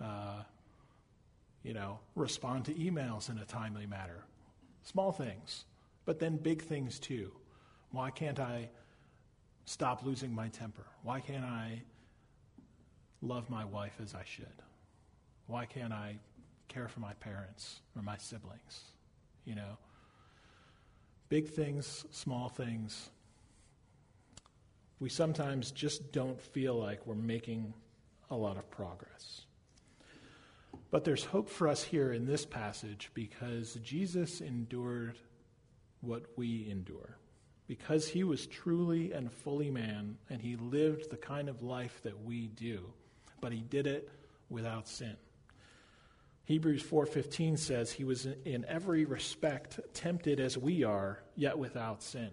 uh, 0.00 0.42
you 1.62 1.74
know, 1.74 1.98
respond 2.14 2.64
to 2.64 2.72
emails 2.72 3.28
in 3.28 3.36
a 3.36 3.44
timely 3.44 3.84
manner? 3.84 4.24
Small 4.82 5.12
things, 5.12 5.64
but 6.04 6.18
then 6.18 6.36
big 6.36 6.62
things 6.62 6.98
too. 6.98 7.32
Why 7.90 8.10
can't 8.10 8.40
I 8.40 8.68
stop 9.64 10.04
losing 10.04 10.34
my 10.34 10.48
temper? 10.48 10.86
Why 11.02 11.20
can't 11.20 11.44
I 11.44 11.82
love 13.22 13.50
my 13.50 13.64
wife 13.64 13.96
as 14.02 14.14
I 14.14 14.24
should? 14.24 14.62
Why 15.46 15.66
can't 15.66 15.92
I 15.92 16.18
care 16.68 16.88
for 16.88 17.00
my 17.00 17.14
parents 17.14 17.80
or 17.96 18.02
my 18.02 18.16
siblings? 18.16 18.84
You 19.44 19.54
know, 19.54 19.78
big 21.28 21.48
things, 21.48 22.04
small 22.10 22.48
things. 22.48 23.10
We 25.00 25.08
sometimes 25.08 25.70
just 25.70 26.12
don't 26.12 26.40
feel 26.40 26.74
like 26.74 27.06
we're 27.06 27.14
making 27.14 27.72
a 28.30 28.36
lot 28.36 28.56
of 28.56 28.70
progress. 28.70 29.42
But 30.90 31.04
there's 31.04 31.24
hope 31.24 31.48
for 31.48 31.68
us 31.68 31.82
here 31.82 32.12
in 32.12 32.26
this 32.26 32.46
passage 32.46 33.10
because 33.14 33.74
Jesus 33.82 34.40
endured 34.40 35.18
what 36.00 36.26
we 36.36 36.68
endure. 36.70 37.18
because 37.68 38.08
he 38.08 38.24
was 38.24 38.46
truly 38.46 39.12
and 39.12 39.30
fully 39.30 39.70
man 39.70 40.16
and 40.30 40.40
he 40.40 40.56
lived 40.56 41.10
the 41.10 41.16
kind 41.16 41.48
of 41.48 41.62
life 41.62 42.00
that 42.02 42.24
we 42.24 42.48
do, 42.48 42.80
but 43.40 43.52
he 43.52 43.60
did 43.60 43.86
it 43.86 44.08
without 44.48 44.88
sin. 44.88 45.16
Hebrews 46.46 46.82
4:15 46.82 47.58
says 47.58 47.92
he 47.92 48.04
was 48.04 48.24
in 48.24 48.64
every 48.64 49.04
respect 49.04 49.78
tempted 49.92 50.40
as 50.40 50.56
we 50.56 50.82
are, 50.82 51.22
yet 51.36 51.58
without 51.58 52.02
sin. 52.02 52.30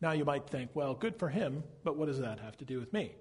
Now 0.00 0.10
you 0.10 0.24
might 0.24 0.48
think, 0.48 0.72
well, 0.74 0.94
good 0.94 1.14
for 1.14 1.28
him, 1.28 1.62
but 1.84 1.96
what 1.96 2.06
does 2.06 2.18
that 2.18 2.40
have 2.40 2.56
to 2.56 2.64
do 2.64 2.80
with 2.80 2.92
me? 2.92 3.14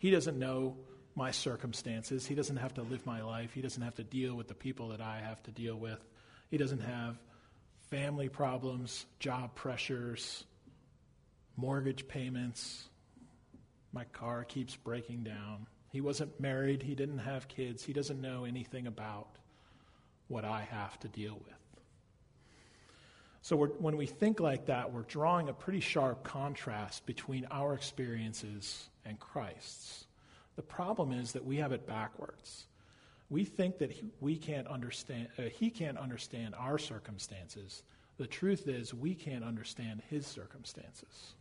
He 0.00 0.10
doesn't 0.10 0.36
know 0.36 0.76
my 1.18 1.32
circumstances. 1.32 2.24
He 2.24 2.36
doesn't 2.36 2.56
have 2.56 2.74
to 2.74 2.82
live 2.82 3.04
my 3.04 3.22
life. 3.22 3.52
He 3.52 3.60
doesn't 3.60 3.82
have 3.82 3.96
to 3.96 4.04
deal 4.04 4.34
with 4.34 4.46
the 4.46 4.54
people 4.54 4.88
that 4.90 5.00
I 5.00 5.20
have 5.20 5.42
to 5.42 5.50
deal 5.50 5.74
with. 5.74 5.98
He 6.48 6.56
doesn't 6.56 6.80
have 6.80 7.18
family 7.90 8.28
problems, 8.28 9.04
job 9.18 9.54
pressures, 9.56 10.44
mortgage 11.56 12.06
payments. 12.06 12.84
My 13.92 14.04
car 14.04 14.44
keeps 14.44 14.76
breaking 14.76 15.24
down. 15.24 15.66
He 15.90 16.00
wasn't 16.00 16.38
married. 16.38 16.82
He 16.82 16.94
didn't 16.94 17.18
have 17.18 17.48
kids. 17.48 17.82
He 17.82 17.92
doesn't 17.92 18.20
know 18.20 18.44
anything 18.44 18.86
about 18.86 19.28
what 20.28 20.44
I 20.44 20.60
have 20.70 20.98
to 21.00 21.08
deal 21.08 21.34
with. 21.34 21.54
So, 23.42 23.56
when 23.56 23.96
we 23.96 24.06
think 24.06 24.40
like 24.40 24.66
that, 24.66 24.92
we're 24.92 25.02
drawing 25.02 25.48
a 25.48 25.54
pretty 25.54 25.80
sharp 25.80 26.22
contrast 26.22 27.06
between 27.06 27.46
our 27.50 27.72
experiences 27.72 28.88
and 29.06 29.18
Christ's. 29.18 30.04
The 30.58 30.62
problem 30.62 31.12
is 31.12 31.30
that 31.34 31.44
we 31.44 31.58
have 31.58 31.70
it 31.70 31.86
backwards. 31.86 32.66
We 33.30 33.44
think 33.44 33.78
that 33.78 33.92
he, 33.92 34.10
we 34.18 34.34
can't 34.34 34.66
understand, 34.66 35.28
uh, 35.38 35.42
he 35.42 35.70
can't 35.70 35.96
understand 35.96 36.56
our 36.58 36.78
circumstances. 36.78 37.84
The 38.16 38.26
truth 38.26 38.66
is, 38.66 38.92
we 38.92 39.14
can't 39.14 39.44
understand 39.44 40.02
his 40.10 40.26
circumstances. 40.26 41.34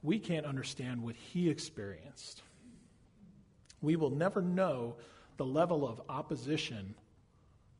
We 0.00 0.20
can't 0.20 0.46
understand 0.46 1.02
what 1.02 1.16
he 1.16 1.50
experienced. 1.50 2.42
We 3.82 3.96
will 3.96 4.10
never 4.10 4.40
know 4.40 4.94
the 5.36 5.44
level 5.44 5.88
of 5.88 6.00
opposition 6.08 6.94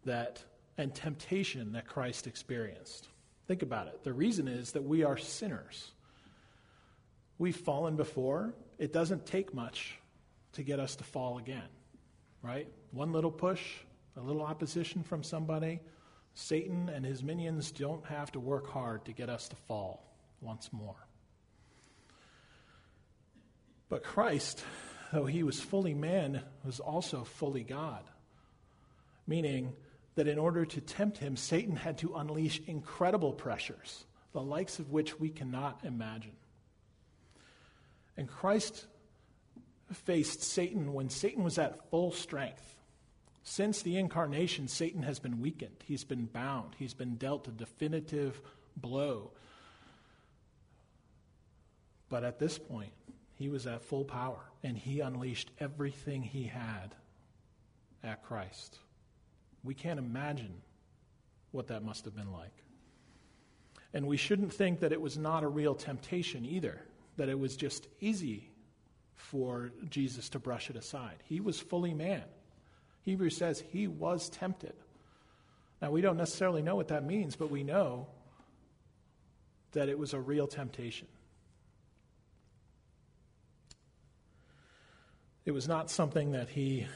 that 0.05 0.42
and 0.79 0.92
temptation 0.92 1.75
that 1.75 1.87
Christ 1.87 2.27
experienced. 2.27 3.07
Think 3.46 3.62
about 3.62 3.87
it. 3.87 4.03
The 4.03 4.12
reason 4.12 4.49
is 4.49 4.72
that 4.72 4.83
we 4.83 5.05
are 5.05 5.16
sinners. 5.16 5.92
We've 7.38 7.55
fallen 7.55 7.94
before. 7.94 8.53
It 8.79 8.93
doesn't 8.93 9.27
take 9.27 9.55
much 9.55 9.99
to 10.53 10.62
get 10.62 10.81
us 10.81 10.97
to 10.97 11.05
fall 11.05 11.39
again 11.39 11.69
right? 12.47 12.69
One 12.93 13.12
little 13.12 13.31
push, 13.31 13.62
a 14.17 14.21
little 14.21 14.43
opposition 14.43 15.03
from 15.03 15.23
somebody. 15.23 15.81
Satan 16.35 16.89
and 16.89 17.05
his 17.05 17.23
minions 17.23 17.73
don't 17.73 18.05
have 18.07 18.31
to 18.33 18.41
work 18.41 18.69
hard 18.69 19.05
to 19.07 19.12
get 19.12 19.29
us 19.29 19.49
to 19.49 19.57
fall 19.57 20.07
once 20.41 20.71
more. 20.73 21.07
But 23.89 24.05
Christ, 24.05 24.65
though 25.12 25.27
he 25.27 25.43
was 25.43 25.61
fully 25.61 25.95
man, 25.95 26.43
was 26.65 26.79
also 26.79 27.25
fully 27.25 27.65
God, 27.65 28.05
meaning 29.27 29.73
that 30.15 30.29
in 30.29 30.39
order 30.39 30.65
to 30.65 30.81
tempt 30.81 31.19
him, 31.19 31.37
Satan 31.37 31.77
had 31.77 31.99
to 31.99 32.15
unleash 32.15 32.61
incredible 32.67 33.33
pressures, 33.33 34.07
the 34.33 34.43
likes 34.43 34.79
of 34.79 34.93
which 34.93 35.19
we 35.19 35.31
cannot 35.31 35.85
imagine. 35.85 36.33
And 38.17 38.29
Christ 38.29 38.87
faced 39.93 40.43
Satan 40.43 40.93
when 40.93 41.11
Satan 41.11 41.45
was 41.45 41.59
at 41.59 41.91
full 41.91 42.13
strength. 42.13 42.75
Since 43.43 43.83
the 43.83 43.97
incarnation, 43.97 44.67
Satan 44.67 45.03
has 45.03 45.21
been 45.21 45.41
weakened. 45.41 45.77
He's 45.85 46.03
been 46.03 46.27
bound. 46.27 46.75
He's 46.79 46.95
been 46.95 47.17
dealt 47.17 47.47
a 47.47 47.53
definitive 47.53 48.41
blow. 48.77 49.31
But 52.09 52.25
at 52.25 52.39
this 52.39 52.59
point, 52.59 52.93
he 53.37 53.49
was 53.49 53.67
at 53.67 53.83
full 53.83 54.05
power, 54.05 54.41
and 54.63 54.77
he 54.77 55.01
unleashed 55.01 55.51
everything 55.61 56.23
he 56.23 56.45
had 56.45 56.95
at 58.03 58.25
Christ. 58.25 58.79
We 59.63 59.75
can't 59.75 59.99
imagine 59.99 60.63
what 61.53 61.69
that 61.69 61.85
must 61.85 62.05
have 62.05 62.17
been 62.17 62.33
like. 62.33 62.65
And 63.93 64.07
we 64.07 64.17
shouldn't 64.17 64.53
think 64.53 64.81
that 64.81 64.93
it 64.93 65.01
was 65.01 65.17
not 65.17 65.45
a 65.45 65.49
real 65.49 65.75
temptation 65.75 66.45
either, 66.45 66.81
that 67.17 67.29
it 67.29 67.39
was 67.39 67.57
just 67.57 67.87
easy 68.01 68.51
for 69.15 69.73
Jesus 69.89 70.29
to 70.31 70.39
brush 70.39 70.71
it 70.71 70.77
aside. 70.77 71.17
He 71.25 71.41
was 71.41 71.59
fully 71.59 71.95
man. 71.95 72.25
Hebrews 73.03 73.37
says 73.37 73.63
he 73.73 73.87
was 73.87 74.29
tempted. 74.29 74.75
Now, 75.81 75.91
we 75.91 76.01
don't 76.01 76.17
necessarily 76.17 76.63
know 76.63 76.77
what 76.77 76.89
that 76.89 77.05
means, 77.05 77.37
but 77.37 77.51
we 77.51 77.63
know 77.63 78.09
that 79.73 79.89
it 79.89 79.99
was 79.99 80.15
a 80.15 80.21
real 80.21 80.47
temptation. 80.47 81.07
It 85.45 85.53
was 85.53 85.69
not 85.69 85.91
something 85.91 86.33
that 86.33 86.49
he 86.49 86.87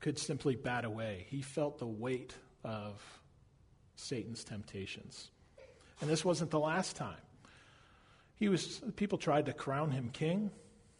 could 0.00 0.18
simply 0.18 0.56
bat 0.56 0.84
away. 0.84 1.26
He 1.30 1.40
felt 1.40 1.78
the 1.78 1.86
weight 1.86 2.34
of 2.62 3.02
Satan's 3.96 4.44
temptations. 4.44 5.30
And 6.00 6.10
this 6.10 6.24
wasn't 6.24 6.50
the 6.50 6.60
last 6.60 6.96
time. 6.96 7.16
He 8.36 8.48
was 8.48 8.82
people 8.96 9.18
tried 9.18 9.46
to 9.46 9.52
crown 9.52 9.90
him 9.90 10.10
king. 10.12 10.50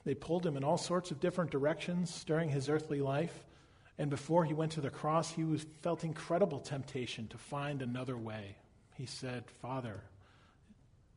They 0.05 0.15
pulled 0.15 0.45
him 0.45 0.57
in 0.57 0.65
all 0.65 0.79
sorts 0.79 1.11
of 1.11 1.21
different 1.21 1.51
directions 1.51 2.25
during 2.25 2.49
his 2.49 2.69
earthly 2.69 3.01
life. 3.01 3.45
And 3.99 4.11
before 4.11 4.45
he 4.45 4.55
went 4.55 4.73
to 4.73 4.81
the 4.81 4.91
cross, 4.91 5.31
he 5.31 5.45
was, 5.45 5.65
felt 5.83 6.05
incredible 6.05 6.61
temptation 6.61 7.29
to 7.29 7.39
find 7.39 7.81
another 7.81 8.17
way. 8.17 8.57
He 8.95 9.07
said, 9.07 9.45
Father, 9.63 10.03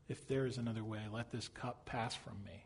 if 0.08 0.27
there 0.27 0.45
is 0.45 0.58
another 0.58 0.84
way, 0.84 1.01
let 1.12 1.32
this 1.32 1.47
cup 1.47 1.86
pass 1.86 2.15
from 2.15 2.36
me. 2.45 2.65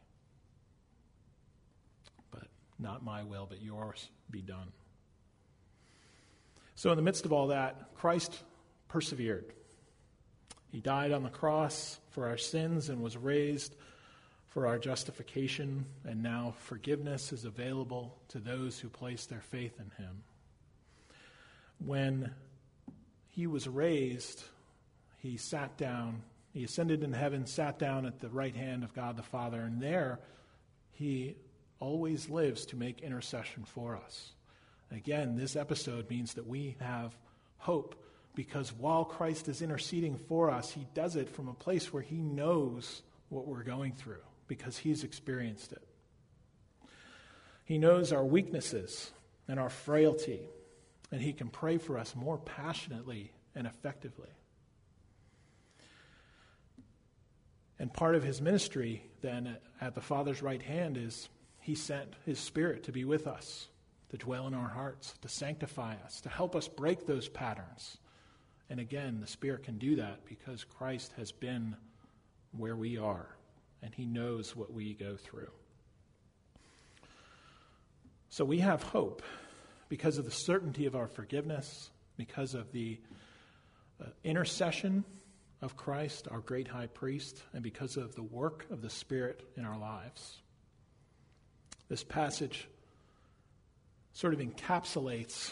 But 2.29 2.47
not 2.77 3.03
my 3.03 3.23
will, 3.23 3.47
but 3.49 3.61
yours 3.61 4.09
be 4.29 4.41
done. 4.41 4.71
So, 6.75 6.91
in 6.91 6.97
the 6.97 7.03
midst 7.03 7.25
of 7.25 7.33
all 7.33 7.47
that, 7.47 7.95
Christ 7.95 8.43
persevered. 8.87 9.53
He 10.71 10.79
died 10.79 11.11
on 11.11 11.23
the 11.23 11.29
cross 11.29 11.99
for 12.11 12.27
our 12.27 12.37
sins 12.37 12.89
and 12.89 13.01
was 13.01 13.17
raised 13.17 13.75
for 14.47 14.67
our 14.67 14.77
justification, 14.77 15.85
and 16.05 16.23
now 16.23 16.55
forgiveness 16.59 17.31
is 17.31 17.45
available 17.45 18.17
to 18.29 18.39
those 18.39 18.79
who 18.79 18.89
place 18.89 19.25
their 19.25 19.41
faith 19.41 19.79
in 19.79 20.03
him. 20.03 20.23
When 21.85 22.31
he 23.29 23.47
was 23.47 23.67
raised, 23.67 24.43
he 25.19 25.37
sat 25.37 25.77
down, 25.77 26.21
he 26.53 26.63
ascended 26.63 27.03
in 27.03 27.13
heaven, 27.13 27.45
sat 27.45 27.79
down 27.79 28.05
at 28.05 28.19
the 28.19 28.29
right 28.29 28.55
hand 28.55 28.83
of 28.83 28.93
God 28.93 29.15
the 29.15 29.23
Father, 29.23 29.61
and 29.61 29.81
there 29.81 30.19
he 30.91 31.35
always 31.79 32.29
lives 32.29 32.65
to 32.67 32.75
make 32.75 33.01
intercession 33.01 33.63
for 33.65 33.95
us. 33.95 34.31
Again, 34.91 35.37
this 35.37 35.55
episode 35.55 36.09
means 36.09 36.33
that 36.33 36.47
we 36.47 36.75
have 36.79 37.17
hope 37.57 38.00
because 38.35 38.71
while 38.73 39.05
Christ 39.05 39.47
is 39.47 39.61
interceding 39.61 40.17
for 40.17 40.49
us, 40.49 40.71
he 40.71 40.87
does 40.93 41.15
it 41.15 41.29
from 41.29 41.47
a 41.47 41.53
place 41.53 41.91
where 41.91 42.01
he 42.01 42.21
knows 42.21 43.01
what 43.29 43.47
we're 43.47 43.63
going 43.63 43.93
through 43.93 44.23
because 44.47 44.77
he's 44.77 45.03
experienced 45.03 45.71
it. 45.71 45.85
He 47.65 47.77
knows 47.77 48.11
our 48.11 48.25
weaknesses 48.25 49.11
and 49.47 49.59
our 49.59 49.69
frailty, 49.69 50.41
and 51.11 51.21
he 51.21 51.33
can 51.33 51.49
pray 51.49 51.77
for 51.77 51.97
us 51.97 52.15
more 52.15 52.37
passionately 52.37 53.31
and 53.55 53.67
effectively. 53.67 54.29
And 57.79 57.91
part 57.91 58.15
of 58.15 58.23
his 58.23 58.41
ministry, 58.41 59.03
then, 59.21 59.57
at 59.79 59.95
the 59.95 60.01
Father's 60.01 60.41
right 60.41 60.61
hand, 60.61 60.97
is 60.97 61.29
he 61.61 61.75
sent 61.75 62.13
his 62.25 62.39
Spirit 62.39 62.83
to 62.83 62.91
be 62.91 63.05
with 63.05 63.25
us, 63.27 63.67
to 64.09 64.17
dwell 64.17 64.47
in 64.47 64.53
our 64.53 64.69
hearts, 64.69 65.15
to 65.21 65.29
sanctify 65.29 65.95
us, 66.05 66.21
to 66.21 66.29
help 66.29 66.55
us 66.55 66.67
break 66.67 67.07
those 67.07 67.27
patterns. 67.27 67.97
And 68.71 68.79
again, 68.79 69.19
the 69.19 69.27
Spirit 69.27 69.63
can 69.63 69.77
do 69.77 69.97
that 69.97 70.23
because 70.25 70.63
Christ 70.63 71.11
has 71.17 71.33
been 71.33 71.75
where 72.57 72.77
we 72.77 72.97
are 72.97 73.27
and 73.83 73.93
He 73.93 74.05
knows 74.05 74.55
what 74.55 74.71
we 74.71 74.93
go 74.93 75.17
through. 75.17 75.51
So 78.29 78.45
we 78.45 78.59
have 78.59 78.81
hope 78.81 79.23
because 79.89 80.17
of 80.17 80.23
the 80.23 80.31
certainty 80.31 80.85
of 80.85 80.95
our 80.95 81.07
forgiveness, 81.07 81.89
because 82.15 82.53
of 82.53 82.71
the 82.71 82.97
uh, 84.01 84.05
intercession 84.23 85.03
of 85.61 85.75
Christ, 85.75 86.29
our 86.31 86.39
great 86.39 86.69
high 86.69 86.87
priest, 86.87 87.43
and 87.51 87.61
because 87.61 87.97
of 87.97 88.15
the 88.15 88.23
work 88.23 88.67
of 88.71 88.81
the 88.81 88.89
Spirit 88.89 89.43
in 89.57 89.65
our 89.65 89.77
lives. 89.77 90.37
This 91.89 92.05
passage 92.05 92.69
sort 94.13 94.33
of 94.33 94.39
encapsulates 94.39 95.51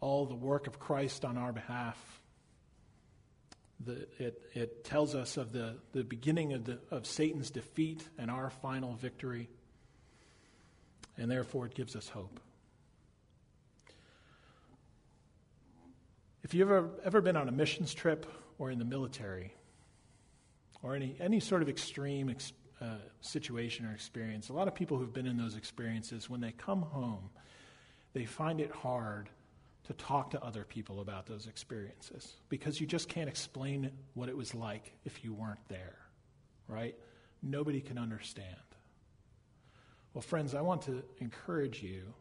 all 0.00 0.26
the 0.26 0.34
work 0.34 0.66
of 0.66 0.78
Christ 0.78 1.24
on 1.24 1.38
our 1.38 1.54
behalf 1.54 1.96
the, 3.84 4.06
it, 4.18 4.42
it 4.54 4.84
tells 4.84 5.14
us 5.14 5.36
of 5.36 5.52
the, 5.52 5.76
the 5.92 6.04
beginning 6.04 6.52
of, 6.52 6.64
the, 6.64 6.78
of 6.90 7.06
Satan's 7.06 7.50
defeat 7.50 8.06
and 8.18 8.30
our 8.30 8.50
final 8.50 8.94
victory, 8.94 9.48
and 11.16 11.30
therefore 11.30 11.66
it 11.66 11.74
gives 11.74 11.96
us 11.96 12.08
hope. 12.08 12.40
If 16.42 16.52
you've 16.52 16.70
ever, 16.70 16.90
ever 17.04 17.20
been 17.20 17.36
on 17.36 17.48
a 17.48 17.52
missions 17.52 17.94
trip 17.94 18.26
or 18.58 18.70
in 18.70 18.78
the 18.78 18.84
military, 18.84 19.54
or 20.82 20.94
any, 20.94 21.16
any 21.18 21.40
sort 21.40 21.62
of 21.62 21.68
extreme 21.68 22.28
ex, 22.28 22.52
uh, 22.80 22.96
situation 23.22 23.86
or 23.86 23.92
experience, 23.92 24.50
a 24.50 24.52
lot 24.52 24.68
of 24.68 24.74
people 24.74 24.98
who've 24.98 25.12
been 25.12 25.26
in 25.26 25.38
those 25.38 25.56
experiences, 25.56 26.28
when 26.28 26.40
they 26.40 26.52
come 26.52 26.82
home, 26.82 27.30
they 28.12 28.26
find 28.26 28.60
it 28.60 28.70
hard 28.70 29.30
to 29.84 29.92
talk 29.94 30.30
to 30.30 30.42
other 30.42 30.64
people 30.64 31.00
about 31.00 31.26
those 31.26 31.46
experiences 31.46 32.34
because 32.48 32.80
you 32.80 32.86
just 32.86 33.08
can't 33.08 33.28
explain 33.28 33.90
what 34.14 34.28
it 34.28 34.36
was 34.36 34.54
like 34.54 34.92
if 35.04 35.22
you 35.22 35.34
weren't 35.34 35.68
there, 35.68 35.96
right? 36.68 36.96
Nobody 37.42 37.80
can 37.80 37.98
understand. 37.98 38.56
Well, 40.14 40.22
friends, 40.22 40.54
I 40.54 40.62
want 40.62 40.82
to 40.82 41.02
encourage 41.18 41.82
you 41.82 42.14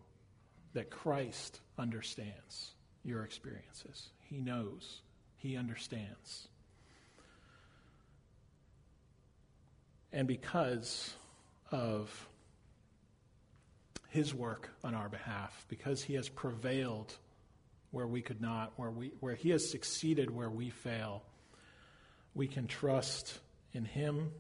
that 0.73 0.89
Christ 0.89 1.61
understands 1.77 2.71
your 3.03 3.23
experiences. 3.23 4.09
He 4.21 4.41
knows, 4.41 5.01
He 5.35 5.55
understands. 5.55 6.47
And 10.11 10.27
because 10.27 11.13
of 11.71 12.27
His 14.09 14.33
work 14.33 14.69
on 14.83 14.95
our 14.95 15.07
behalf, 15.07 15.65
because 15.69 16.03
He 16.03 16.15
has 16.15 16.27
prevailed 16.27 17.15
where 17.93 18.07
we 18.07 18.23
could 18.23 18.41
not, 18.41 18.73
where, 18.75 18.89
we, 18.89 19.11
where 19.19 19.35
He 19.35 19.51
has 19.51 19.69
succeeded 19.69 20.31
where 20.31 20.49
we 20.49 20.71
fail, 20.71 21.21
we 22.33 22.47
can 22.47 22.65
trust 22.65 23.39
in 23.71 23.85
Him 23.85 24.31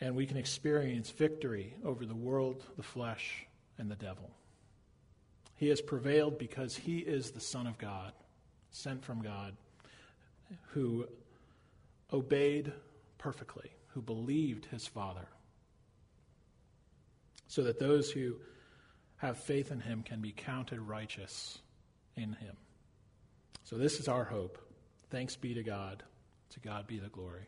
and 0.00 0.16
we 0.16 0.26
can 0.26 0.36
experience 0.36 1.10
victory 1.10 1.74
over 1.84 2.04
the 2.04 2.14
world, 2.14 2.64
the 2.76 2.82
flesh, 2.82 3.46
and 3.78 3.88
the 3.88 3.94
devil. 3.94 4.32
He 5.54 5.68
has 5.68 5.80
prevailed 5.80 6.38
because 6.38 6.74
He 6.76 6.98
is 6.98 7.30
the 7.30 7.40
Son 7.40 7.68
of 7.68 7.78
God, 7.78 8.12
sent 8.72 9.04
from 9.04 9.22
God, 9.22 9.54
who 10.72 11.06
obeyed 12.12 12.72
perfectly, 13.16 13.70
who 13.94 14.02
believed 14.02 14.66
His 14.66 14.88
Father, 14.88 15.28
so 17.46 17.62
that 17.62 17.78
those 17.78 18.10
who 18.10 18.34
have 19.18 19.38
faith 19.38 19.70
in 19.70 19.78
Him 19.78 20.02
can 20.02 20.20
be 20.20 20.32
counted 20.32 20.80
righteous 20.80 21.60
in 22.16 22.32
him. 22.34 22.56
So, 23.64 23.76
this 23.76 24.00
is 24.00 24.08
our 24.08 24.24
hope. 24.24 24.58
Thanks 25.10 25.36
be 25.36 25.54
to 25.54 25.62
God. 25.62 26.02
To 26.50 26.60
God 26.60 26.86
be 26.86 26.98
the 26.98 27.08
glory. 27.08 27.46